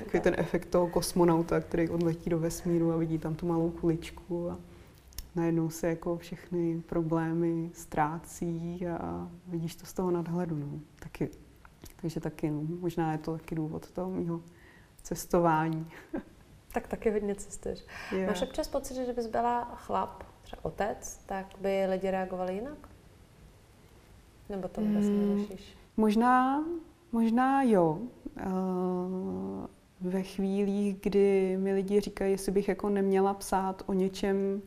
Takový 0.03 0.21
ten 0.21 0.35
efekt 0.37 0.65
toho 0.65 0.87
kosmonauta, 0.87 1.59
který 1.59 1.89
odletí 1.89 2.29
do 2.29 2.39
vesmíru 2.39 2.91
a 2.91 2.97
vidí 2.97 3.17
tam 3.17 3.35
tu 3.35 3.45
malou 3.47 3.69
kuličku 3.69 4.49
a 4.49 4.57
najednou 5.35 5.69
se 5.69 5.87
jako 5.87 6.17
všechny 6.17 6.81
problémy 6.85 7.69
ztrácí 7.73 8.87
a 8.87 9.29
vidíš 9.47 9.75
to 9.75 9.85
z 9.85 9.93
toho 9.93 10.11
nadhledu. 10.11 10.55
No. 10.55 10.79
Taky, 10.99 11.29
takže 12.01 12.19
taky, 12.19 12.49
no, 12.51 12.61
možná 12.79 13.11
je 13.11 13.17
to 13.17 13.31
taky 13.31 13.55
důvod 13.55 13.91
toho 13.91 14.09
mého 14.09 14.41
cestování. 15.01 15.87
tak 16.73 16.87
taky 16.87 17.11
hodně 17.11 17.35
cestuješ. 17.35 17.85
Yeah. 18.11 18.27
Máš 18.27 18.41
občas 18.41 18.67
pocit, 18.67 18.95
že 18.95 19.13
bys 19.13 19.27
byla 19.27 19.75
chlap, 19.75 20.23
třeba 20.41 20.65
otec, 20.65 21.19
tak 21.25 21.45
by 21.61 21.85
lidi 21.89 22.11
reagovali 22.11 22.55
jinak? 22.55 22.89
Nebo 24.49 24.67
to 24.67 24.81
vůbec 24.81 25.05
mm, 25.05 25.29
neřešíš? 25.35 25.77
Možná, 25.97 26.65
možná 27.11 27.63
jo. 27.63 27.99
Uh, 28.45 29.65
ve 30.01 30.23
chvílích, 30.23 30.97
kdy 31.01 31.57
mi 31.57 31.73
lidi 31.73 31.99
říkají, 31.99 32.31
jestli 32.31 32.51
bych 32.51 32.67
jako 32.67 32.89
neměla 32.89 33.33
psát 33.33 33.83
o 33.85 33.93
něčem 33.93 34.61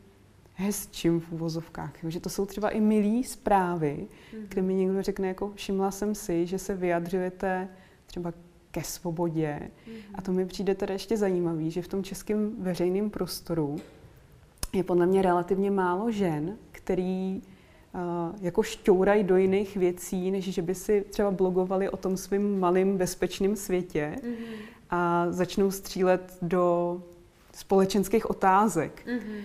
hezčím 0.61 1.19
v 1.19 1.31
uvozovkách. 1.31 1.93
Že 2.07 2.19
to 2.19 2.29
jsou 2.29 2.45
třeba 2.45 2.69
i 2.69 2.81
milý 2.81 3.23
zprávy, 3.23 4.07
mm-hmm. 4.07 4.45
kde 4.47 4.61
mi 4.61 4.73
někdo 4.73 5.01
řekne, 5.01 5.27
jako 5.27 5.51
všimla 5.55 5.91
jsem 5.91 6.15
si, 6.15 6.45
že 6.45 6.59
se 6.59 6.75
vyjadřujete 6.75 7.69
třeba 8.05 8.33
ke 8.71 8.83
svobodě. 8.83 9.59
Mm-hmm. 9.59 10.01
A 10.15 10.21
to 10.21 10.31
mi 10.31 10.45
přijde 10.45 10.75
teda 10.75 10.93
ještě 10.93 11.17
zajímavý, 11.17 11.71
že 11.71 11.81
v 11.81 11.87
tom 11.87 12.03
českém 12.03 12.55
veřejném 12.59 13.09
prostoru 13.09 13.75
je 14.73 14.83
podle 14.83 15.05
mě 15.05 15.21
relativně 15.21 15.71
málo 15.71 16.11
žen, 16.11 16.57
který 16.71 17.41
uh, 17.93 18.35
jako 18.41 18.63
šťourají 18.63 19.23
do 19.23 19.37
jiných 19.37 19.77
věcí, 19.77 20.31
než 20.31 20.45
že 20.45 20.61
by 20.61 20.75
si 20.75 21.05
třeba 21.09 21.31
blogovali 21.31 21.89
o 21.89 21.97
tom 21.97 22.17
svém 22.17 22.59
malém 22.59 22.97
bezpečném 22.97 23.55
světě 23.55 24.15
mm-hmm. 24.17 24.55
a 24.89 25.25
začnou 25.29 25.71
střílet 25.71 26.37
do 26.41 26.97
společenských 27.53 28.29
otázek. 28.29 29.05
Mm-hmm. 29.05 29.41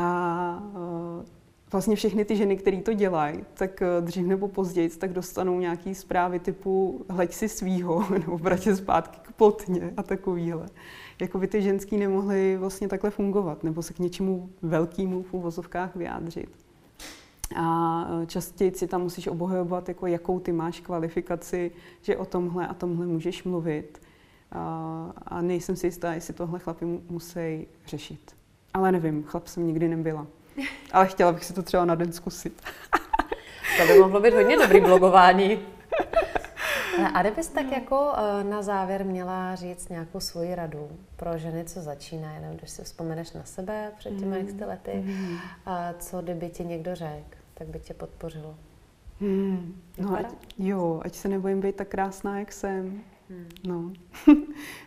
A 0.00 0.62
uh, 0.74 1.24
vlastně 1.72 1.96
všechny 1.96 2.24
ty 2.24 2.36
ženy, 2.36 2.56
které 2.56 2.80
to 2.80 2.92
dělají, 2.92 3.44
tak 3.54 3.82
uh, 3.82 4.04
dřív 4.04 4.26
nebo 4.26 4.48
později 4.48 4.88
tak 4.88 5.12
dostanou 5.12 5.60
nějaký 5.60 5.94
zprávy 5.94 6.38
typu 6.38 7.04
hleď 7.10 7.34
si 7.34 7.48
svýho, 7.48 8.06
nebo 8.18 8.38
bratě 8.38 8.76
zpátky 8.76 9.18
k 9.22 9.32
plotně 9.32 9.92
a 9.96 10.02
takovýhle. 10.02 10.68
Jako 11.20 11.38
by 11.38 11.46
ty 11.46 11.62
ženský 11.62 11.96
nemohly 11.96 12.56
vlastně 12.56 12.88
takhle 12.88 13.10
fungovat, 13.10 13.64
nebo 13.64 13.82
se 13.82 13.92
k 13.92 13.98
něčemu 13.98 14.50
velkému 14.62 15.22
v 15.22 15.34
uvozovkách 15.34 15.96
vyjádřit. 15.96 16.50
A 17.56 18.08
uh, 18.12 18.26
častěji 18.26 18.74
si 18.74 18.86
tam 18.86 19.02
musíš 19.02 19.26
obhajovat, 19.26 19.88
jako 19.88 20.06
jakou 20.06 20.40
ty 20.40 20.52
máš 20.52 20.80
kvalifikaci, 20.80 21.70
že 22.02 22.16
o 22.16 22.24
tomhle 22.24 22.66
a 22.66 22.74
tomhle 22.74 23.06
můžeš 23.06 23.44
mluvit. 23.44 24.00
A, 24.52 25.12
a 25.26 25.42
nejsem 25.42 25.76
si 25.76 25.86
jistá, 25.86 26.14
jestli 26.14 26.34
tohle 26.34 26.58
chlapi 26.58 26.84
musí 27.08 27.66
řešit. 27.86 28.37
Ale 28.74 28.92
nevím, 28.92 29.24
chlap 29.24 29.46
jsem 29.46 29.66
nikdy 29.66 29.88
nebyla. 29.88 30.26
Ale 30.92 31.06
chtěla 31.06 31.32
bych 31.32 31.44
si 31.44 31.52
to 31.52 31.62
třeba 31.62 31.84
na 31.84 31.94
den 31.94 32.12
zkusit. 32.12 32.62
to 33.78 33.86
by 33.86 33.98
mohlo 33.98 34.20
být 34.20 34.34
hodně 34.34 34.56
dobrý 34.56 34.80
blogování. 34.80 35.58
A 37.14 37.22
kdybys 37.22 37.48
tak 37.48 37.72
jako 37.72 38.12
eh, 38.16 38.44
na 38.44 38.62
závěr 38.62 39.04
měla 39.04 39.54
říct 39.54 39.88
nějakou 39.88 40.20
svoji 40.20 40.54
radu 40.54 40.88
pro 41.16 41.38
ženy, 41.38 41.64
co 41.64 41.80
začínají, 41.80 42.42
jenom 42.42 42.56
když 42.56 42.70
si 42.70 42.84
vzpomeneš 42.84 43.32
na 43.32 43.44
sebe 43.44 43.92
před 43.98 44.10
těmi 44.10 44.42
mm. 44.42 44.48
x 44.48 44.54
lety, 44.66 45.04
a 45.66 45.92
co 45.98 46.22
kdyby 46.22 46.48
ti 46.48 46.64
někdo 46.64 46.94
řekl, 46.94 47.36
tak 47.54 47.68
by 47.68 47.80
tě 47.80 47.94
podpořilo. 47.94 48.54
Mm. 49.20 49.80
No, 49.98 50.16
ať, 50.18 50.26
jo, 50.58 51.00
ať 51.04 51.14
se 51.14 51.28
nebojím 51.28 51.60
být 51.60 51.76
tak 51.76 51.88
krásná, 51.88 52.38
jak 52.38 52.52
jsem. 52.52 53.00
Hmm. 53.30 53.46
No, 53.66 53.92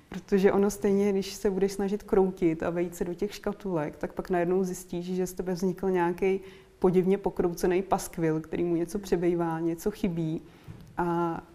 protože 0.09 0.51
ono 0.51 0.69
stejně, 0.69 1.11
když 1.11 1.33
se 1.33 1.49
budeš 1.49 1.71
snažit 1.71 2.03
kroutit 2.03 2.63
a 2.63 2.69
vejít 2.69 2.95
se 2.95 3.05
do 3.05 3.13
těch 3.13 3.35
škatulek, 3.35 3.97
tak 3.97 4.13
pak 4.13 4.29
najednou 4.29 4.63
zjistíš, 4.63 5.05
že 5.05 5.27
z 5.27 5.33
tebe 5.33 5.53
vznikl 5.53 5.89
nějaký 5.89 6.39
podivně 6.79 7.17
pokroucený 7.17 7.81
paskvil, 7.81 8.39
který 8.39 8.63
mu 8.63 8.75
něco 8.75 8.99
přebývá, 8.99 9.59
něco 9.59 9.91
chybí. 9.91 10.41
A, 10.97 11.03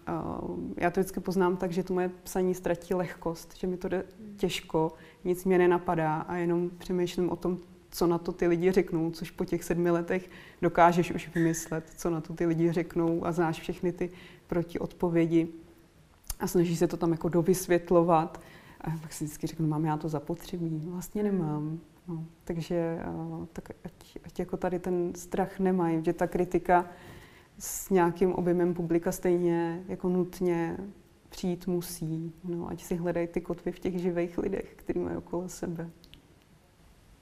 a 0.07 0.41
já 0.77 0.91
to 0.91 1.01
vždycky 1.01 1.21
poznám 1.21 1.57
tak, 1.57 1.73
že 1.73 1.83
to 1.83 1.95
moje 1.95 2.11
psaní 2.23 2.55
ztratí 2.55 2.95
lehkost, 2.95 3.57
že 3.57 3.67
mi 3.67 3.77
to 3.77 3.89
jde 3.89 4.05
těžko, 4.37 4.93
nic 5.25 5.45
mě 5.45 5.59
nenapadá 5.59 6.17
a 6.17 6.37
jenom 6.37 6.71
přemýšlím 6.79 7.31
o 7.31 7.37
tom, 7.37 7.59
co 7.91 8.07
na 8.07 8.19
to 8.19 8.33
ty 8.33 8.47
lidi 8.47 8.73
řeknou, 8.73 9.11
což 9.11 9.31
po 9.31 9.45
těch 9.45 9.65
sedmi 9.65 9.91
letech 9.91 10.31
dokážeš 10.63 11.11
už 11.11 11.35
vymyslet, 11.35 11.85
co 11.97 12.11
na 12.11 12.21
to 12.21 12.33
ty 12.33 12.47
lidi 12.47 12.73
řeknou 12.73 13.27
a 13.27 13.33
znáš 13.33 13.61
všechny 13.61 13.93
ty 13.93 14.11
protiodpovědi 14.47 15.49
a 16.41 16.47
snaží 16.47 16.77
se 16.77 16.87
to 16.87 16.97
tam 16.97 17.13
jako 17.13 17.29
dovysvětlovat. 17.29 18.41
A 18.81 18.91
pak 19.03 19.13
si 19.13 19.25
vždycky 19.25 19.47
řeknu, 19.47 19.67
mám 19.67 19.85
já 19.85 19.97
to 19.97 20.09
zapotřebí? 20.09 20.83
Vlastně 20.91 21.23
nemám. 21.23 21.81
No, 22.09 22.25
takže 22.45 22.99
tak 23.53 23.71
ať, 23.85 23.93
ať 24.25 24.39
jako 24.39 24.57
tady 24.57 24.79
ten 24.79 25.15
strach 25.15 25.59
nemají, 25.59 26.05
že 26.05 26.13
ta 26.13 26.27
kritika 26.27 26.87
s 27.59 27.91
nějakým 27.91 28.33
objemem 28.33 28.75
publika 28.75 29.13
stejně 29.13 29.85
jako 29.89 30.09
nutně 30.09 30.77
přijít 31.29 31.67
musí. 31.67 32.33
No, 32.45 32.69
ať 32.69 32.83
si 32.83 32.95
hledají 32.97 33.27
ty 33.27 33.41
kotvy 33.41 33.73
v 33.73 33.79
těch 33.79 33.99
živých 33.99 34.39
lidech, 34.39 34.75
který 34.77 35.01
mají 35.01 35.17
okolo 35.17 35.49
sebe. 35.49 35.91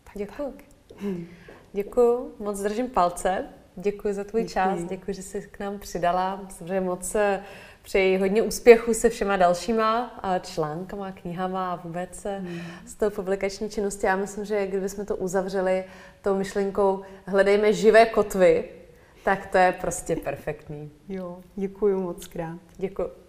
Tak, 0.05 0.15
Děkuji. 0.17 0.55
Tak. 0.87 1.05
Děkuji, 1.73 2.35
moc 2.39 2.61
držím 2.61 2.91
palce. 2.91 3.45
Děkuji 3.77 4.15
za 4.15 4.25
tvůj 4.25 4.43
děkuji. 4.43 4.53
čas, 4.53 4.85
děkuji, 4.85 5.15
že 5.15 5.23
jsi 5.23 5.43
k 5.51 5.61
nám 5.61 5.79
přidala. 5.79 6.49
Že 6.65 6.81
moc 6.81 7.17
Přeji 7.85 8.19
hodně 8.19 8.43
úspěchu 8.43 8.95
se 8.95 9.09
všema 9.09 9.37
dalšíma 9.37 10.21
článkama, 10.43 11.13
knihama 11.13 11.73
a 11.73 11.77
vůbec 11.77 12.27
hmm. 12.39 12.61
s 12.87 12.95
tou 12.95 13.11
publikační 13.11 13.71
činností. 13.71 14.07
Já 14.07 14.17
myslím, 14.17 14.45
že 14.45 14.67
kdybychom 14.67 15.07
to 15.07 15.17
uzavřeli 15.17 15.85
tou 16.23 16.37
myšlenkou 16.37 17.03
hledejme 17.27 17.73
živé 17.73 18.07
kotvy, 18.07 18.69
tak 19.25 19.47
to 19.47 19.59
je 19.59 19.75
prostě 19.81 20.17
perfektní. 20.17 20.91
Jo, 21.09 21.39
děkuji 21.57 22.01
moc 22.01 22.27
krát. 22.27 22.59
Děkuji. 22.77 23.24